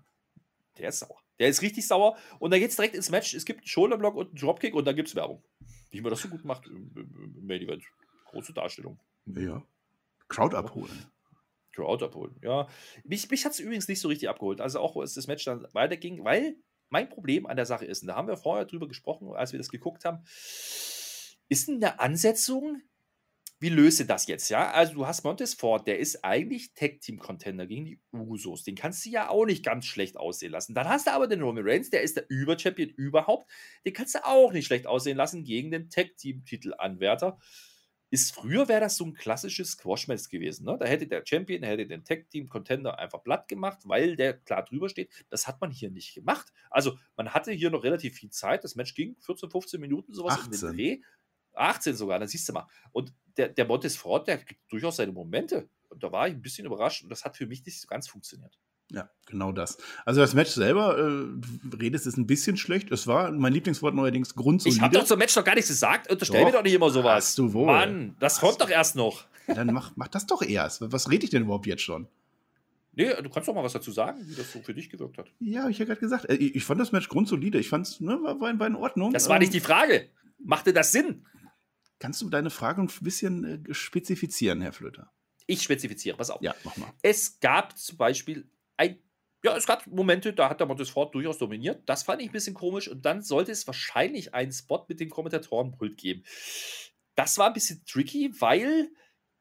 [0.79, 1.21] Der ist sauer.
[1.39, 2.17] Der ist richtig sauer.
[2.39, 3.35] Und dann geht's direkt ins Match.
[3.35, 5.43] Es gibt einen Shoulderblock und einen Dropkick und dann gibt's Werbung.
[5.91, 6.93] Wie man das so gut macht im,
[7.41, 7.85] Main Event.
[8.27, 8.99] Große Darstellung.
[9.27, 9.63] Ja.
[10.29, 11.07] Crowd abholen.
[11.73, 12.69] Crowd abholen, ja.
[13.05, 14.61] Mich, mich hat es übrigens nicht so richtig abgeholt.
[14.61, 16.57] Also auch, als das Match dann weiterging, weil
[16.91, 19.59] mein Problem an der Sache ist, und da haben wir vorher drüber gesprochen, als wir
[19.59, 20.25] das geguckt haben,
[21.49, 22.83] ist eine Ansetzung
[23.61, 24.71] wie löse das jetzt, ja?
[24.71, 28.63] Also du hast Montesfort, der ist eigentlich Tag-Team-Contender gegen die Usos.
[28.63, 30.75] Den kannst du ja auch nicht ganz schlecht aussehen lassen.
[30.75, 33.51] Dann hast du aber den Roman Reigns, der ist der Über-Champion überhaupt.
[33.85, 37.39] Den kannst du auch nicht schlecht aussehen lassen gegen den Tag-Team-Titel-Anwärter.
[38.11, 40.65] Ist früher wäre das so ein klassisches Squash-Match gewesen.
[40.65, 40.77] Ne?
[40.79, 45.11] Da hätte der Champion, hätte den Tag-Team-Contender einfach platt gemacht, weil der klar drüber steht.
[45.31, 46.53] Das hat man hier nicht gemacht.
[46.71, 48.63] Also man hatte hier noch relativ viel Zeit.
[48.63, 50.53] Das Match ging 14, 15 Minuten, sowas 18.
[50.53, 51.01] in den Dreh.
[51.55, 52.67] 18 sogar, dann siehst du mal.
[52.93, 55.69] Und der, der Montesfort, der kriegt durchaus seine Momente.
[55.89, 58.09] Und da war ich ein bisschen überrascht und das hat für mich nicht so ganz
[58.09, 58.59] funktioniert.
[58.91, 59.77] Ja, genau das.
[60.07, 62.91] Also das Match selber, äh, du redest, ist ein bisschen schlecht.
[62.91, 64.77] Es war mein Lieblingswort neuerdings grundsolide.
[64.77, 66.11] Ich habe doch zum Match noch gar nichts gesagt.
[66.11, 67.27] Unterstell mir doch nicht immer sowas.
[67.27, 67.67] Hast du wohl.
[67.67, 69.27] Mann, das kommt doch erst noch.
[69.47, 70.91] Ja, dann mach, mach das doch erst.
[70.91, 72.09] Was rede ich denn überhaupt jetzt schon?
[72.95, 75.27] Nee, du kannst doch mal was dazu sagen, wie das so für dich gewirkt hat.
[75.39, 76.29] Ja, habe ich ja gerade gesagt.
[76.29, 77.59] Äh, ich, ich, fand das Match grundsolide.
[77.59, 79.13] Ich fand es, ne, war, war in Ordnung.
[79.13, 80.09] Das war nicht die Frage.
[80.43, 81.25] Machte das Sinn?
[81.99, 85.13] Kannst du deine Frage ein bisschen äh, spezifizieren, Herr Flöter?
[85.47, 86.43] Ich spezifiziere, pass auf.
[86.43, 86.93] Ja, mach mal.
[87.03, 89.03] Es gab zum Beispiel ein,
[89.43, 91.83] ja, es gab Momente, da hat der Montesfort durchaus dominiert.
[91.87, 95.09] Das fand ich ein bisschen komisch und dann sollte es wahrscheinlich einen Spot mit dem
[95.09, 96.23] Kommentatorenpult geben.
[97.15, 98.91] Das war ein bisschen tricky, weil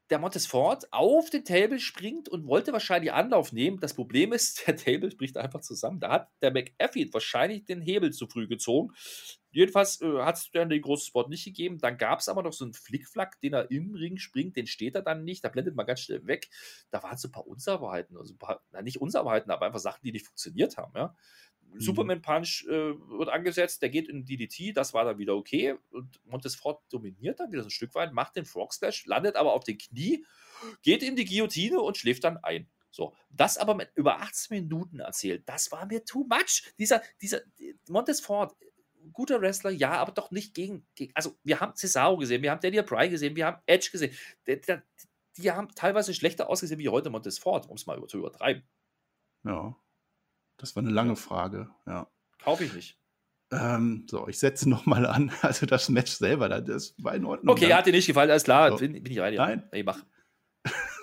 [0.10, 3.80] der Montesfort auf den Table springt und wollte wahrscheinlich Anlauf nehmen.
[3.80, 6.00] Das Problem ist, der Table bricht einfach zusammen.
[6.00, 8.94] Da hat der McAfee wahrscheinlich den Hebel zu früh gezogen.
[9.58, 11.80] Jedenfalls äh, hat es dann den großen Spot nicht gegeben.
[11.80, 14.94] Dann gab es aber noch so einen Flickflack, den er im Ring springt, den steht
[14.94, 15.44] er dann nicht.
[15.44, 16.48] Da blendet man ganz schnell weg.
[16.92, 20.02] Da waren so ein paar Unsauberheiten, also ein paar, na, nicht Unsauberheiten, aber einfach Sachen,
[20.04, 20.94] die nicht funktioniert haben.
[20.96, 21.16] Ja?
[21.74, 21.80] Mhm.
[21.80, 25.74] Superman Punch äh, wird angesetzt, der geht in DDT, das war dann wieder okay.
[25.90, 29.54] Und Montesfort dominiert dann wieder so ein Stück weit, macht den Frog Splash, landet aber
[29.54, 30.24] auf den Knie,
[30.84, 32.70] geht in die Guillotine und schläft dann ein.
[32.92, 36.64] So, das aber mit über 18 Minuten erzählt, das war mir too much.
[36.78, 37.42] Dieser, dieser
[37.90, 38.56] Montesfort,
[39.12, 42.62] guter Wrestler, ja, aber doch nicht gegen, gegen also wir haben Cesaro gesehen, wir haben
[42.62, 44.16] Daniel Bryan gesehen, wir haben Edge gesehen.
[44.46, 44.84] Der, der,
[45.38, 48.64] die haben teilweise schlechter ausgesehen wie heute Montesfort, um es mal zu übertreiben.
[49.44, 49.76] Ja.
[50.58, 52.10] Das war eine lange Frage, ja.
[52.40, 53.00] Kaufe ich nicht.
[53.52, 55.32] Ähm, so, ich setze nochmal an.
[55.42, 57.54] Also das Match selber, das war in Ordnung.
[57.54, 58.72] Okay, hat dir nicht gefallen, alles klar.
[58.72, 58.78] So.
[58.78, 59.36] Bin, bin ich rein.
[59.36, 59.70] Nein.
[59.72, 60.04] Ey, mach.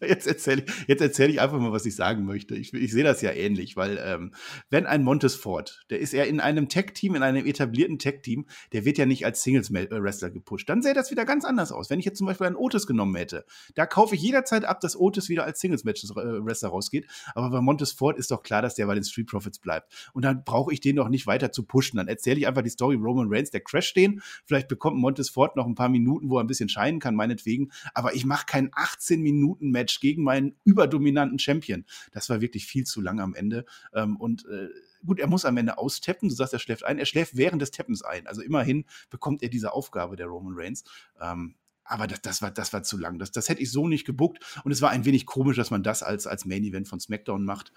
[0.00, 2.56] jetzt erzähle ich, erzähl ich einfach mal, was ich sagen möchte.
[2.56, 4.32] Ich, ich sehe das ja ähnlich, weil ähm,
[4.70, 8.98] wenn ein Montesfort, der ist ja in einem Tech-Team, in einem etablierten Tech-Team, der wird
[8.98, 10.68] ja nicht als Singles-Wrestler gepusht.
[10.68, 11.90] Dann sähe das wieder ganz anders aus.
[11.90, 13.44] Wenn ich jetzt zum Beispiel einen Otis genommen hätte,
[13.74, 17.06] da kaufe ich jederzeit ab, dass Otis wieder als Singles-Wrestler rausgeht.
[17.34, 20.10] Aber bei Montesfort ist doch klar, dass der bei den Street Profits bleibt.
[20.12, 21.96] Und dann brauche ich den doch nicht weiter zu pushen.
[21.96, 24.20] Dann erzähle ich einfach die Story Roman Reigns, der Crash den.
[24.44, 27.70] Vielleicht bekommt Montesfort noch ein paar Minuten, wo er ein bisschen scheinen kann, meinetwegen.
[27.94, 31.84] Aber ich mache kein 18 Minuten Match Match gegen meinen überdominanten Champion.
[32.12, 33.64] Das war wirklich viel zu lang am Ende.
[33.92, 34.68] Ähm, und äh,
[35.04, 36.28] gut, er muss am Ende austeppen.
[36.28, 36.98] Du sagst, er schläft ein.
[36.98, 38.26] Er schläft während des Tappens ein.
[38.26, 40.84] Also immerhin bekommt er diese Aufgabe der Roman Reigns.
[41.20, 43.18] Ähm, aber das, das, war, das war zu lang.
[43.18, 44.38] Das, das hätte ich so nicht gebuckt.
[44.64, 47.44] Und es war ein wenig komisch, dass man das als, als Main Event von SmackDown
[47.44, 47.72] macht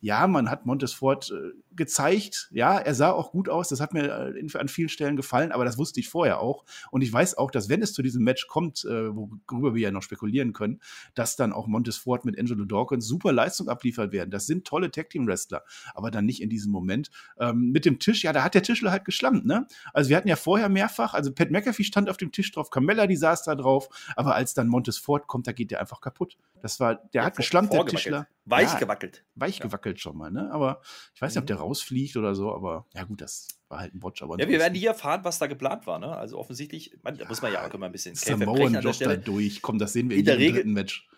[0.00, 2.48] ja, man hat Montesfort äh, gezeigt.
[2.52, 3.68] Ja, er sah auch gut aus.
[3.68, 6.64] Das hat mir äh, an vielen Stellen gefallen, aber das wusste ich vorher auch.
[6.90, 9.90] Und ich weiß auch, dass wenn es zu diesem Match kommt, äh, worüber wir ja
[9.90, 10.80] noch spekulieren können,
[11.14, 14.30] dass dann auch Montesfort mit Angelo Dawkins super Leistung abliefert werden.
[14.30, 17.10] Das sind tolle Tag Team Wrestler, aber dann nicht in diesem Moment.
[17.38, 19.66] Ähm, mit dem Tisch, ja, da hat der Tischler halt geschlammt, ne?
[19.92, 23.06] Also wir hatten ja vorher mehrfach, also Pat McAfee stand auf dem Tisch drauf, Carmella,
[23.06, 26.36] die saß da drauf, aber als dann Montesfort kommt, da geht der einfach kaputt.
[26.60, 28.26] Das war, der ja, hat geschlammt, der Tischler.
[28.48, 29.24] Weich ja, gewackelt.
[29.34, 29.64] Weich ja.
[29.86, 30.50] Gewackelt schon mal, ne?
[30.50, 30.80] Aber
[31.14, 31.48] ich weiß nicht, ob mhm.
[31.48, 34.22] der rausfliegt oder so, aber ja gut, das war halt ein Botch.
[34.22, 36.08] Aber ja, wir werden hier erfahren, was da geplant war, ne?
[36.08, 39.62] Also offensichtlich, man, da muss man ja auch immer ein bisschen Samoan Job da durch.
[39.62, 41.08] Komm, das sehen wir in, in der Regel, dritten Match.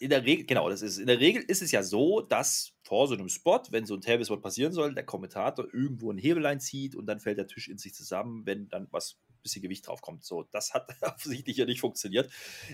[0.00, 3.06] In der Regel, genau, das ist, in der Regel ist es ja so, dass vor
[3.08, 6.94] so einem Spot, wenn so ein Table-Spot passieren soll, der Kommentator irgendwo einen Hebel einzieht
[6.94, 10.24] und dann fällt der Tisch in sich zusammen, wenn dann was bisschen Gewicht drauf kommt.
[10.24, 12.28] So, das hat offensichtlich ja nicht funktioniert.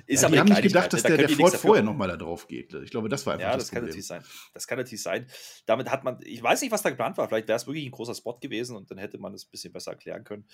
[0.07, 2.17] Ist ja, aber die haben nicht gedacht, dass da der, der Ford vorher nochmal da
[2.17, 2.73] drauf geht.
[2.73, 4.25] Ich glaube, das war einfach ja, das, das kann natürlich sein.
[4.55, 5.27] Das kann natürlich sein.
[5.67, 7.29] Damit hat man, ich weiß nicht, was da geplant war.
[7.29, 9.73] Vielleicht wäre es wirklich ein großer Spot gewesen und dann hätte man es ein bisschen
[9.73, 10.47] besser erklären können.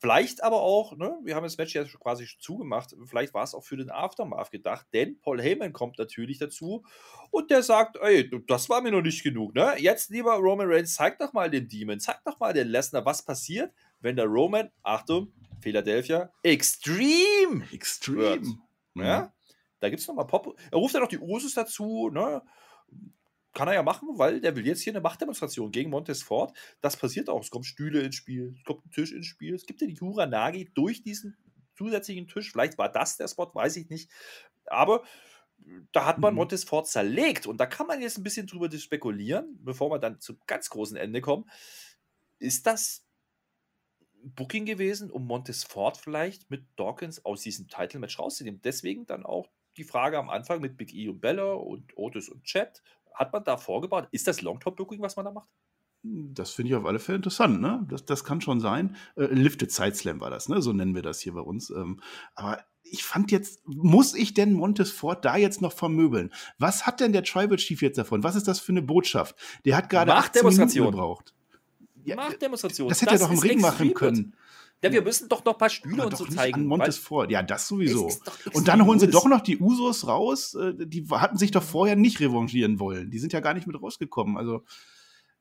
[0.00, 3.64] Vielleicht aber auch, ne, wir haben das Match ja quasi zugemacht, vielleicht war es auch
[3.64, 6.84] für den Aftermath gedacht, denn Paul Heyman kommt natürlich dazu
[7.30, 9.74] und der sagt, ey, das war mir noch nicht genug, ne?
[9.78, 13.22] Jetzt, lieber Roman Reigns, zeig doch mal den Demon, zeig doch mal den Lesnar, was
[13.22, 13.72] passiert,
[14.02, 18.42] wenn der Roman, Achtung, Philadelphia, Extreme, Extreme.
[18.94, 19.06] Wird.
[19.06, 19.32] Ja?
[19.80, 20.58] Da gibt es nochmal Pop.
[20.70, 22.42] Er ruft ja noch die Usus dazu, ne?
[23.54, 26.56] Kann er ja machen, weil der will jetzt hier eine Machtdemonstration gegen Montesfort.
[26.80, 27.42] Das passiert auch.
[27.42, 29.54] Es kommen Stühle ins Spiel, es kommt ein Tisch ins Spiel.
[29.54, 31.36] Es gibt ja die Huranagi durch diesen
[31.76, 32.50] zusätzlichen Tisch.
[32.50, 34.10] Vielleicht war das der Spot, weiß ich nicht.
[34.66, 35.02] Aber
[35.92, 36.38] da hat man mhm.
[36.38, 37.46] Montesfort zerlegt.
[37.46, 40.96] Und da kann man jetzt ein bisschen drüber spekulieren, bevor wir dann zum ganz großen
[40.96, 41.48] Ende kommen.
[42.38, 43.04] Ist das
[44.22, 48.60] Booking gewesen, um Montesfort vielleicht mit Dawkins aus diesem Title-Match rauszunehmen.
[48.62, 52.44] Deswegen dann auch die Frage am Anfang mit Big E und Bella und Otis und
[52.44, 52.82] Chat.
[53.14, 54.08] Hat man da vorgebaut?
[54.10, 55.48] Ist das Longtop-Booking, was man da macht?
[56.02, 57.86] Das finde ich auf alle Fälle interessant, ne?
[57.88, 58.96] Das, das kann schon sein.
[59.16, 60.60] Äh, Lifted Side Slam war das, ne?
[60.60, 61.70] So nennen wir das hier bei uns.
[61.70, 62.00] Ähm,
[62.34, 66.32] aber ich fand jetzt, muss ich denn Montesfort da jetzt noch vermöbeln?
[66.58, 68.24] Was hat denn der Tribal Chief jetzt davon?
[68.24, 69.36] Was ist das für eine Botschaft?
[69.64, 71.34] Der hat gerade 18 Minuten gebraucht
[72.04, 72.88] ja, Machtdemonstration.
[72.88, 74.34] Das hätte er doch im Ring machen können.
[74.82, 76.66] Ja, wir müssen doch noch ein paar Stühle und so zeigen.
[76.66, 77.30] Montes vor.
[77.30, 78.10] Ja, das sowieso.
[78.52, 80.54] Und dann holen sie doch noch die Usos raus.
[80.54, 83.10] Äh, die hatten sich doch vorher nicht revanchieren wollen.
[83.10, 84.36] Die sind ja gar nicht mit rausgekommen.
[84.36, 84.64] Also,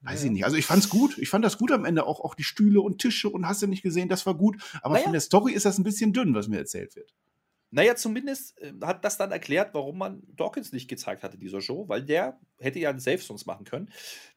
[0.01, 0.25] weiß ja.
[0.27, 0.45] ich nicht.
[0.45, 1.17] Also, ich fand's gut.
[1.17, 2.05] Ich fand das gut am Ende.
[2.05, 4.57] Auch, auch die Stühle und Tische und hast du nicht gesehen, das war gut.
[4.83, 5.05] Aber naja.
[5.05, 7.11] von der Story ist das ein bisschen dünn, was mir erzählt wird.
[7.71, 11.87] Naja, zumindest äh, hat das dann erklärt, warum man Dawkins nicht gezeigt hatte, dieser Show,
[11.87, 13.91] weil der hätte ja einen Safe sonst machen können.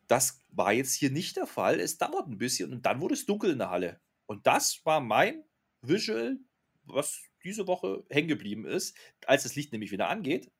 [0.06, 1.80] Das war jetzt hier nicht der Fall.
[1.80, 4.00] Es dauert ein bisschen und dann wurde es dunkel in der Halle.
[4.26, 5.44] Und das war mein
[5.82, 6.38] Visual,
[6.84, 8.96] was diese Woche hängen geblieben ist.
[9.26, 10.50] Als das Licht nämlich wieder angeht,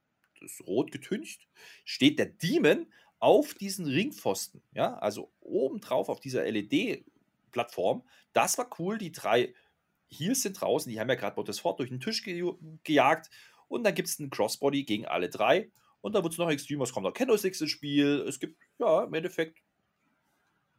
[0.40, 1.46] das rot getüncht,
[1.84, 2.86] steht der Demon
[3.20, 4.62] auf diesen Ringpfosten.
[4.72, 8.02] Ja, also obendrauf auf dieser LED-Plattform.
[8.32, 8.98] Das war cool.
[8.98, 9.54] Die drei
[10.10, 12.44] Heels sind draußen, die haben ja gerade Fort durch den Tisch ge
[12.84, 13.30] gejagt.
[13.68, 15.70] Und dann gibt es einen Crossbody gegen alle drei.
[16.00, 17.12] Und da wird es noch extrem, was kommt da?
[17.12, 18.24] Candlesticks ins Spiel.
[18.28, 19.58] Es gibt, ja, im Endeffekt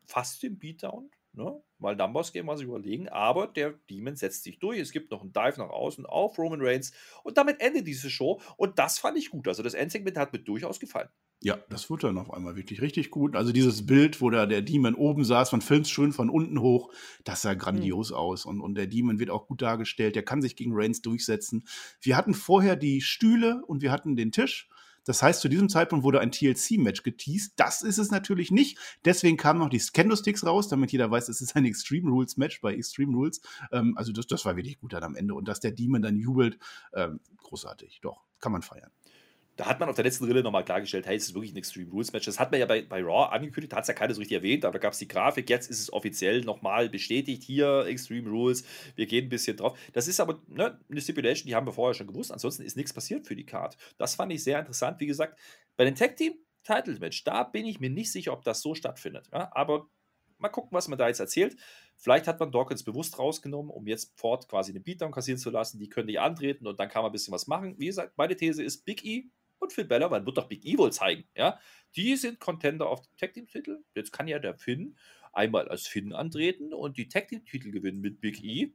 [0.06, 1.10] fast den Beatdown.
[1.36, 1.62] Ne?
[1.78, 4.80] Mal Numbers Game mal sich überlegen, aber der Demon setzt sich durch.
[4.80, 8.42] Es gibt noch einen Dive nach außen auf Roman Reigns und damit endet diese Show.
[8.58, 9.48] Und das fand ich gut.
[9.48, 11.10] Also das Endsegment hat mir durchaus gefallen.
[11.42, 13.36] Ja, das wurde dann auf einmal wirklich richtig gut.
[13.36, 16.92] Also dieses Bild, wo da der Demon oben saß, man filmt schön von unten hoch,
[17.24, 18.16] das sah grandios mhm.
[18.16, 18.46] aus.
[18.46, 21.66] Und, und der Demon wird auch gut dargestellt, der kann sich gegen Reigns durchsetzen.
[22.02, 24.70] Wir hatten vorher die Stühle und wir hatten den Tisch.
[25.06, 27.54] Das heißt, zu diesem Zeitpunkt wurde ein TLC-Match geteased.
[27.56, 28.78] Das ist es natürlich nicht.
[29.06, 32.74] Deswegen kamen noch die Candlesticks raus, damit jeder weiß, es ist ein Extreme Rules-Match bei
[32.74, 33.42] Extreme Rules.
[33.72, 35.36] Ähm, also das, das war wirklich gut dann am Ende.
[35.36, 36.58] Und dass der Demon dann jubelt,
[36.94, 38.00] ähm, großartig.
[38.02, 38.92] Doch, kann man feiern.
[39.58, 41.90] Da hat man auf der letzten Rille nochmal klargestellt, hey, es ist wirklich ein Extreme
[41.90, 42.26] Rules Match.
[42.26, 44.66] Das hat man ja bei, bei Raw angekündigt, hat es ja keiner so richtig erwähnt,
[44.66, 48.66] aber da gab es die Grafik, jetzt ist es offiziell nochmal bestätigt, hier Extreme Rules,
[48.96, 49.78] wir gehen ein bisschen drauf.
[49.94, 52.94] Das ist aber ne, eine Stipulation, die haben wir vorher schon gewusst, ansonsten ist nichts
[52.94, 53.78] passiert für die Card.
[53.98, 55.40] Das fand ich sehr interessant, wie gesagt,
[55.78, 56.34] bei den Tag Team
[56.64, 59.52] Title Match, da bin ich mir nicht sicher, ob das so stattfindet, ja?
[59.54, 59.88] aber
[60.38, 61.56] mal gucken, was man da jetzt erzählt.
[61.96, 65.80] Vielleicht hat man Dawkins bewusst rausgenommen, um jetzt Ford quasi einen Beatdown kassieren zu lassen.
[65.80, 67.76] Die können nicht antreten und dann kann man ein bisschen was machen.
[67.78, 69.30] Wie gesagt, meine These ist, Big E
[69.60, 71.60] und Bella, man wird doch Big E wohl zeigen, ja.
[71.96, 73.84] Die sind Contender auf dem Tag Team Titel.
[73.96, 74.98] Jetzt kann ja der Finn
[75.34, 78.74] einmal als Finn antreten und die Tag Team Titel gewinnen mit Big E.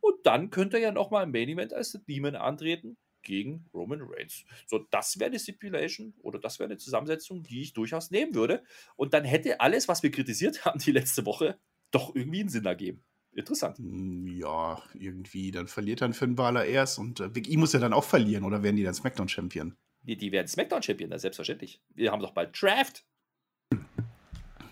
[0.00, 4.44] Und dann könnte er ja nochmal im Main Event als Demon antreten gegen Roman Reigns.
[4.66, 8.62] So, das wäre eine Stipulation oder das wäre eine Zusammensetzung, die ich durchaus nehmen würde.
[8.96, 11.58] Und dann hätte alles, was wir kritisiert haben die letzte Woche,
[11.90, 13.04] doch irgendwie einen Sinn ergeben.
[13.32, 13.78] Interessant.
[13.78, 15.50] Hm, ja, irgendwie.
[15.50, 18.44] Dann verliert dann Finn Balor erst und äh, Big E muss ja dann auch verlieren
[18.44, 19.76] oder werden die dann SmackDown-Champion?
[20.02, 21.82] Die, die werden SmackDown-Champion, selbstverständlich.
[21.94, 23.04] Wir haben doch bald Draft.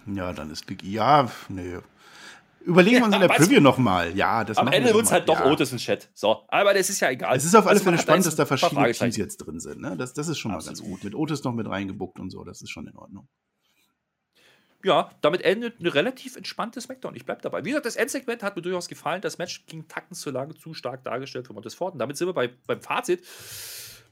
[0.07, 0.89] Ja, dann ist Big E.
[0.93, 1.79] Ja, nee.
[2.61, 4.15] Überlegen wir uns in der Preview nochmal.
[4.17, 5.51] Ja, das Am Ende wird es halt doch ja.
[5.51, 6.11] Otis und Chat.
[6.13, 7.37] So, aber das ist ja egal.
[7.37, 9.81] Es ist auf alle Fälle spannend, dass da verschiedene Teams jetzt drin sind.
[9.81, 9.97] Ne?
[9.97, 10.79] Das, das ist schon Absolut.
[10.79, 11.05] mal ganz gut.
[11.05, 13.29] Mit Otis noch mit reingebuckt und so, das ist schon in Ordnung.
[14.85, 17.17] Ja, damit endet ein relativ entspanntes Smackdown.
[17.17, 17.65] Ich bleibe dabei.
[17.65, 19.21] Wie gesagt, das Endsegment hat mir durchaus gefallen.
[19.21, 21.95] Das Match ging tacken zu lange, zu stark dargestellt von Montes Ford.
[21.95, 23.25] Und damit sind wir bei, beim Fazit.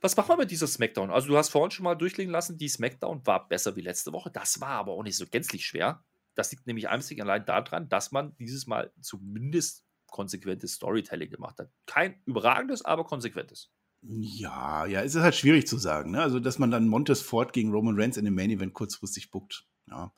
[0.07, 1.11] Was machen wir mit dieser Smackdown?
[1.11, 4.31] Also, du hast vorhin schon mal durchlegen lassen, die Smackdown war besser wie letzte Woche.
[4.31, 6.05] Das war aber auch nicht so gänzlich schwer.
[6.37, 11.73] Das liegt nämlich einzig allein daran, dass man dieses Mal zumindest konsequentes Storytelling gemacht hat.
[11.87, 13.73] Kein überragendes, aber konsequentes.
[14.01, 16.13] Ja, ja, es ist halt schwierig zu sagen.
[16.13, 16.23] Ne?
[16.23, 19.67] Also, dass man dann Montes Ford gegen Roman Reigns in dem Main Event kurzfristig buckt.
[19.89, 20.13] Ja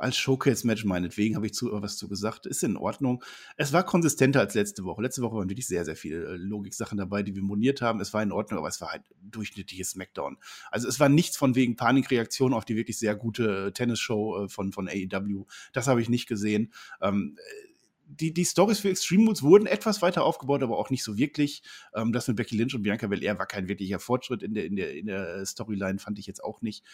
[0.00, 3.22] als Showcase-Match meinetwegen, habe ich zu, was zu gesagt, ist in Ordnung.
[3.56, 5.02] Es war konsistenter als letzte Woche.
[5.02, 8.00] Letzte Woche waren wirklich sehr, sehr viele äh, Logik-Sachen dabei, die wir moniert haben.
[8.00, 10.38] Es war in Ordnung, aber es war halt durchschnittliches Smackdown.
[10.70, 14.48] Also es war nichts von wegen Panikreaktion auf die wirklich sehr gute äh, Tennisshow äh,
[14.48, 15.44] von, von AEW.
[15.72, 16.72] Das habe ich nicht gesehen.
[17.00, 17.36] Ähm,
[18.06, 21.62] die, die Stories für Extreme Rules wurden etwas weiter aufgebaut, aber auch nicht so wirklich.
[21.94, 24.76] Ähm, das mit Becky Lynch und Bianca Belair war kein wirklicher Fortschritt in der, in
[24.76, 26.84] der, in der Storyline, fand ich jetzt auch nicht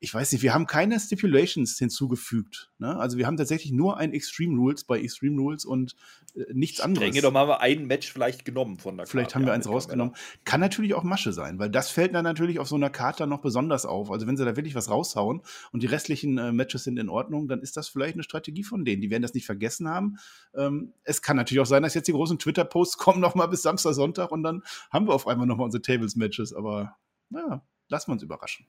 [0.00, 2.70] ich weiß nicht, wir haben keine Stipulations hinzugefügt.
[2.78, 2.96] Ne?
[2.96, 5.96] Also wir haben tatsächlich nur ein Extreme Rules bei Extreme Rules und
[6.36, 7.08] äh, nichts anderes.
[7.08, 9.10] Ich denke, doch haben wir ein Match vielleicht genommen von der Karte.
[9.10, 10.14] Vielleicht haben wir eins rausgenommen.
[10.44, 13.40] Kann natürlich auch Masche sein, weil das fällt dann natürlich auf so einer Karte noch
[13.40, 14.10] besonders auf.
[14.12, 15.42] Also wenn sie da wirklich was raushauen
[15.72, 18.84] und die restlichen äh, Matches sind in Ordnung, dann ist das vielleicht eine Strategie von
[18.84, 19.02] denen.
[19.02, 20.18] Die werden das nicht vergessen haben.
[20.54, 23.62] Ähm, es kann natürlich auch sein, dass jetzt die großen Twitter-Posts kommen noch mal bis
[23.62, 26.52] Samstag, Sonntag und dann haben wir auf einmal noch mal unsere Tables-Matches.
[26.52, 26.96] Aber
[27.30, 28.66] naja, lassen wir uns überraschen.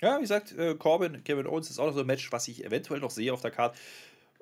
[0.00, 2.64] Ja, wie gesagt, äh, Corbin, Kevin Owens ist auch noch so ein Match, was ich
[2.64, 3.78] eventuell noch sehe auf der Karte.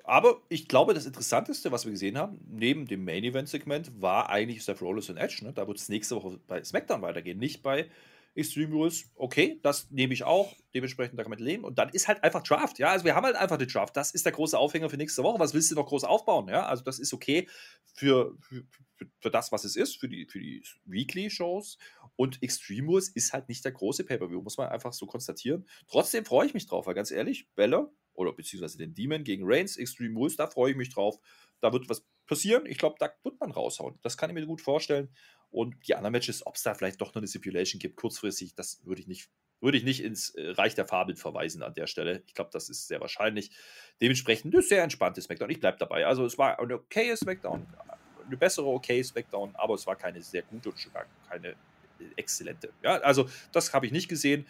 [0.03, 4.29] Aber ich glaube, das Interessanteste, was wir gesehen haben, neben dem Main Event Segment, war
[4.29, 5.43] eigentlich Seth Rollins und Edge.
[5.43, 5.53] Ne?
[5.53, 7.87] Da wird es nächste Woche bei SmackDown weitergehen, nicht bei
[8.33, 9.11] Extreme Rules.
[9.15, 10.55] Okay, das nehme ich auch.
[10.73, 11.65] Dementsprechend, da kann man leben.
[11.65, 12.79] Und dann ist halt einfach Draft.
[12.79, 13.97] Ja, also wir haben halt einfach den Draft.
[13.97, 15.39] Das ist der große Aufhänger für nächste Woche.
[15.39, 16.47] Was willst du noch groß aufbauen?
[16.47, 17.47] Ja, also das ist okay
[17.93, 18.63] für, für,
[19.19, 21.77] für das, was es ist, für die, für die Weekly-Shows.
[22.15, 25.67] Und Extreme Rules ist halt nicht der große Pay-Per-View, muss man einfach so konstatieren.
[25.87, 29.77] Trotzdem freue ich mich drauf, weil ganz ehrlich, Bella oder beziehungsweise den Demon gegen Reigns,
[29.77, 31.19] Extreme Rules, da freue ich mich drauf.
[31.59, 32.65] Da wird was passieren.
[32.65, 33.99] Ich glaube, da wird man raushauen.
[34.03, 35.09] Das kann ich mir gut vorstellen.
[35.51, 38.85] Und die anderen Matches, ob es da vielleicht doch noch eine Stipulation gibt, kurzfristig, das
[38.85, 39.29] würde ich nicht,
[39.59, 42.23] würde ich nicht ins äh, Reich der Fabel verweisen an der Stelle.
[42.25, 43.51] Ich glaube, das ist sehr wahrscheinlich.
[43.99, 45.49] Dementsprechend ist sehr entspanntes Smackdown.
[45.49, 46.05] Ich bleibe dabei.
[46.05, 47.67] Also es war eine okaye Smackdown,
[48.25, 51.55] eine bessere okay Smackdown, aber es war keine sehr gute und schon gar keine
[52.15, 52.71] exzellente.
[52.81, 54.47] Ja, also das habe ich nicht gesehen.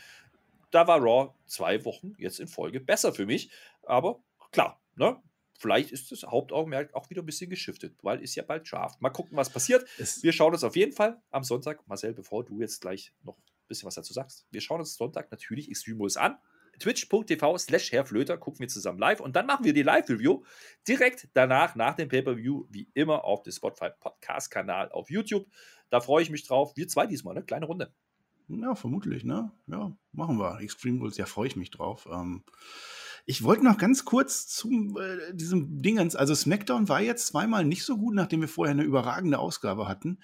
[0.69, 3.51] Da war Raw zwei Wochen jetzt in Folge besser für mich.
[3.83, 5.21] Aber klar, ne?
[5.61, 8.99] Vielleicht ist das Hauptaugenmerk auch wieder ein bisschen geschiftet, weil ist ja bald Draft.
[8.99, 9.85] Mal gucken, was passiert.
[9.99, 13.37] Es wir schauen uns auf jeden Fall am Sonntag, Marcel, bevor du jetzt gleich noch
[13.37, 14.47] ein bisschen was dazu sagst.
[14.49, 16.37] Wir schauen uns Sonntag natürlich Extreme Rules an
[16.79, 20.43] twitch.tv slash herrflöter gucken wir zusammen live und dann machen wir die Live-Review
[20.87, 25.45] direkt danach, nach dem Pay-Per-View, wie immer auf dem Spotify Podcast-Kanal auf YouTube.
[25.91, 26.75] Da freue ich mich drauf.
[26.75, 27.43] Wir zwei diesmal, ne?
[27.43, 27.93] Kleine Runde.
[28.47, 29.51] Ja, vermutlich, ne?
[29.67, 30.59] Ja, machen wir.
[30.59, 32.07] Extreme Rules, ja, freue ich mich drauf.
[32.11, 32.43] Ähm,
[33.25, 34.69] ich wollte noch ganz kurz zu
[34.99, 38.83] äh, diesem Dingens, also SmackDown war jetzt zweimal nicht so gut, nachdem wir vorher eine
[38.83, 40.19] überragende Ausgabe hatten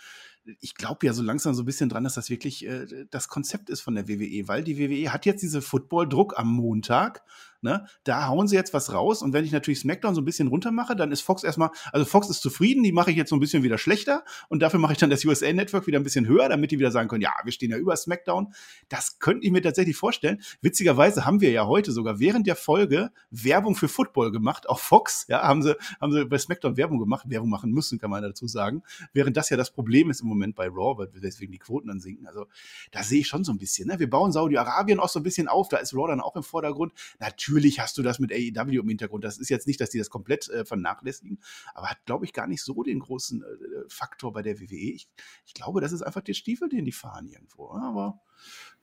[0.60, 3.70] ich glaube ja so langsam so ein bisschen dran, dass das wirklich äh, das Konzept
[3.70, 7.24] ist von der WWE, weil die WWE hat jetzt diese Football-Druck am Montag
[7.62, 7.88] Ne?
[8.04, 10.72] Da hauen sie jetzt was raus und wenn ich natürlich SmackDown so ein bisschen runter
[10.72, 13.39] mache, dann ist Fox erstmal, also Fox ist zufrieden, die mache ich jetzt so ein
[13.39, 16.50] bisschen wieder schlechter und dafür mache ich dann das USA Network wieder ein bisschen höher,
[16.50, 18.54] damit die wieder sagen können, ja, wir stehen ja über SmackDown.
[18.89, 20.41] Das könnte ich mir tatsächlich vorstellen.
[20.62, 25.26] Witzigerweise haben wir ja heute sogar während der Folge Werbung für Football gemacht, auch Fox,
[25.28, 28.48] ja, haben sie, haben sie bei SmackDown Werbung gemacht, Werbung machen müssen, kann man dazu
[28.48, 28.84] sagen,
[29.14, 32.27] während das ja das Problem ist im Moment bei Raw, weswegen die Quoten dann sinken.
[32.27, 32.47] Also
[32.91, 33.88] da sehe ich schon so ein bisschen.
[33.88, 33.99] Ne?
[33.99, 36.93] Wir bauen Saudi-Arabien auch so ein bisschen auf, da ist Raw dann auch im Vordergrund.
[37.19, 39.23] Natürlich hast du das mit AEW im Hintergrund.
[39.23, 41.39] Das ist jetzt nicht, dass die das komplett äh, vernachlässigen,
[41.73, 43.45] aber hat, glaube ich, gar nicht so den großen äh,
[43.88, 44.75] Faktor bei der WWE.
[44.75, 45.07] Ich,
[45.45, 47.71] ich glaube, das ist einfach der Stiefel, den die fahren irgendwo.
[47.71, 48.21] Aber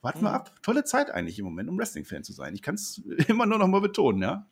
[0.01, 0.35] warten wir mhm.
[0.35, 0.61] ab.
[0.61, 2.53] Tolle Zeit eigentlich im Moment, um Wrestling-Fan zu sein.
[2.53, 4.47] Ich kann es immer nur noch mal betonen, ja.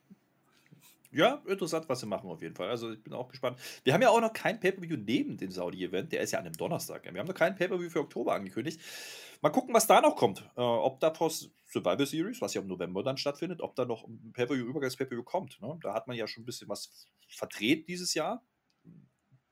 [1.13, 2.69] Ja, interessant, was sie machen auf jeden Fall.
[2.69, 3.59] Also ich bin auch gespannt.
[3.83, 6.11] Wir haben ja auch noch kein Pay-Per-View neben dem Saudi-Event.
[6.11, 7.03] Der ist ja an einem Donnerstag.
[7.03, 8.81] Wir haben noch kein Pay-Per-View für Oktober angekündigt.
[9.41, 10.39] Mal gucken, was da noch kommt.
[10.55, 14.07] Äh, ob da Post Survivor Series, was ja im November dann stattfindet, ob da noch
[14.07, 15.61] ein Pay-Per-View, Übergangs-Pay-Per-View kommt.
[15.61, 15.77] Ne?
[15.81, 18.43] Da hat man ja schon ein bisschen was verdreht dieses Jahr.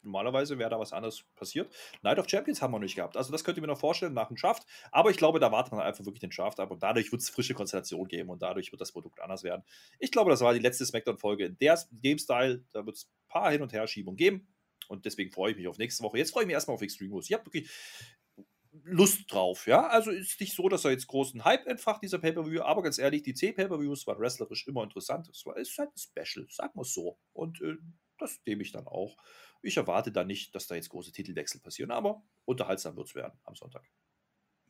[0.03, 1.73] Normalerweise wäre da was anderes passiert.
[2.01, 3.17] Night of Champions haben wir noch nicht gehabt.
[3.17, 4.65] Also das könnt ihr mir noch vorstellen nach dem Draft.
[4.91, 7.29] Aber ich glaube, da wartet man einfach wirklich den Draft ab und dadurch wird es
[7.29, 9.63] frische Konstellation geben und dadurch wird das Produkt anders werden.
[9.99, 12.63] Ich glaube, das war die letzte Smackdown-Folge in, in dem Style.
[12.71, 14.47] Da wird es ein paar Hin- und Herschiebungen geben
[14.87, 16.17] und deswegen freue ich mich auf nächste Woche.
[16.17, 17.29] Jetzt freue ich mich erstmal auf Extreme Rules.
[17.29, 17.69] Ich habe wirklich
[18.83, 19.87] Lust drauf, ja.
[19.87, 23.21] Also ist nicht so, dass er jetzt großen Hype entfacht, dieser Pay-Per-View, aber ganz ehrlich,
[23.21, 25.27] die C-Pay-Per-Views waren wrestlerisch immer interessant.
[25.29, 27.17] Es war, ist halt ein Special, sagen wir es so.
[27.33, 27.75] Und äh,
[28.17, 29.17] das nehme ich dann auch.
[29.61, 33.39] Ich erwarte da nicht, dass da jetzt große Titelwechsel passieren, aber unterhaltsam wird es werden
[33.43, 33.89] am Sonntag.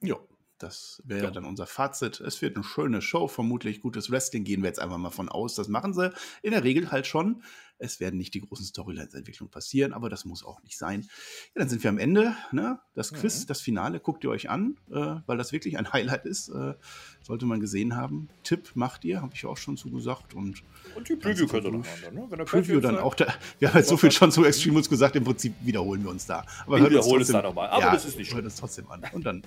[0.01, 0.17] Ja,
[0.61, 1.31] das wäre ja.
[1.31, 2.19] dann unser Fazit.
[2.19, 5.55] Es wird eine schöne Show, vermutlich gutes Wrestling, gehen wir jetzt einfach mal von aus.
[5.55, 7.43] Das machen sie in der Regel halt schon.
[7.81, 11.01] Es werden nicht die großen Storylines-Entwicklungen passieren, aber das muss auch nicht sein.
[11.01, 12.35] Ja, dann sind wir am Ende.
[12.51, 12.79] Ne?
[12.93, 13.47] Das Quiz, mhm.
[13.47, 16.49] das Finale, guckt ihr euch an, äh, weil das wirklich ein Highlight ist.
[16.49, 16.75] Äh,
[17.23, 18.29] sollte man gesehen haben.
[18.43, 20.35] Tipp macht ihr, habe ich auch schon zugesagt.
[20.35, 20.61] Und,
[20.95, 22.13] und die Preview könnt ihr noch machen.
[22.13, 22.27] Ne?
[22.29, 23.15] Wenn Preview dann auch.
[23.15, 26.27] Da, wir haben jetzt so viel schon zu Extremus gesagt, im Prinzip wiederholen wir uns
[26.27, 26.45] da.
[26.67, 27.69] Aber wir wiederholen es da nochmal.
[27.69, 28.37] Aber ja, das ist nicht schön.
[28.37, 29.03] Hört es trotzdem an.
[29.11, 29.43] Und dann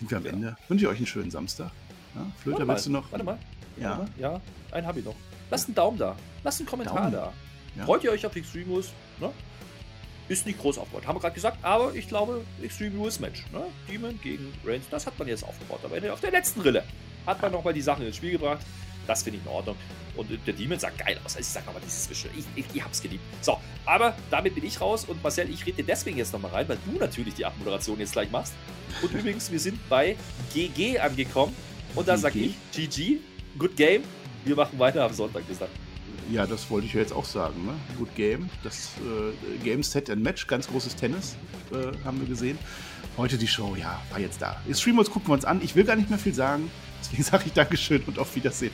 [0.00, 0.32] sind wir am ja.
[0.32, 0.56] Ende.
[0.68, 1.70] Wünsche ich euch einen schönen Samstag.
[2.14, 3.10] Ja, Flöter, willst du noch?
[3.12, 3.38] Warte mal.
[3.76, 4.40] Ja, ja
[4.72, 5.14] einen habe ich noch.
[5.50, 6.16] Lasst einen Daumen da.
[6.42, 7.12] Lasst einen Kommentar Daumen.
[7.12, 7.32] da.
[7.76, 7.84] Ja.
[7.84, 8.90] Freut ihr euch auf Extreme Rules?
[9.20, 9.30] Ne?
[10.28, 13.44] Ist nicht groß aufgebaut, haben wir gerade gesagt, aber ich glaube, Extreme Rules Match.
[13.52, 13.62] Ne?
[13.88, 15.80] Demon gegen Reigns, das hat man jetzt aufgebaut.
[15.84, 16.82] Aber auf der letzten Rille
[17.26, 18.64] hat man nochmal die Sachen ins Spiel gebracht.
[19.10, 19.74] Das finde ich in Ordnung.
[20.14, 21.34] Und der Demon sah geil aus.
[21.34, 22.30] Also ich sag aber dieses Zwischen.
[22.38, 23.24] Ich, ich, ich hab's geliebt.
[23.40, 26.68] So, aber damit bin ich raus und Marcel, ich rede dir deswegen jetzt nochmal rein,
[26.68, 28.52] weil du natürlich die Abmoderation jetzt gleich machst.
[29.02, 30.16] Und übrigens, wir sind bei
[30.54, 31.56] GG angekommen.
[31.96, 33.18] Und da sag ich, GG,
[33.58, 34.04] good game.
[34.44, 35.44] Wir machen weiter am Sonntag.
[35.48, 35.68] Bis dann.
[36.30, 37.66] Ja, das wollte ich ja jetzt auch sagen.
[37.66, 37.72] Ne?
[37.98, 38.48] Good Game.
[38.62, 41.34] Das äh, Game Set and Match, ganz großes Tennis,
[41.72, 42.58] äh, haben wir gesehen.
[43.16, 44.62] Heute die Show, ja, war jetzt da.
[44.68, 45.60] Jetzt Streamos gucken wir uns an.
[45.64, 46.70] Ich will gar nicht mehr viel sagen.
[47.00, 48.72] Deswegen sage ich Dankeschön und auf Wiedersehen.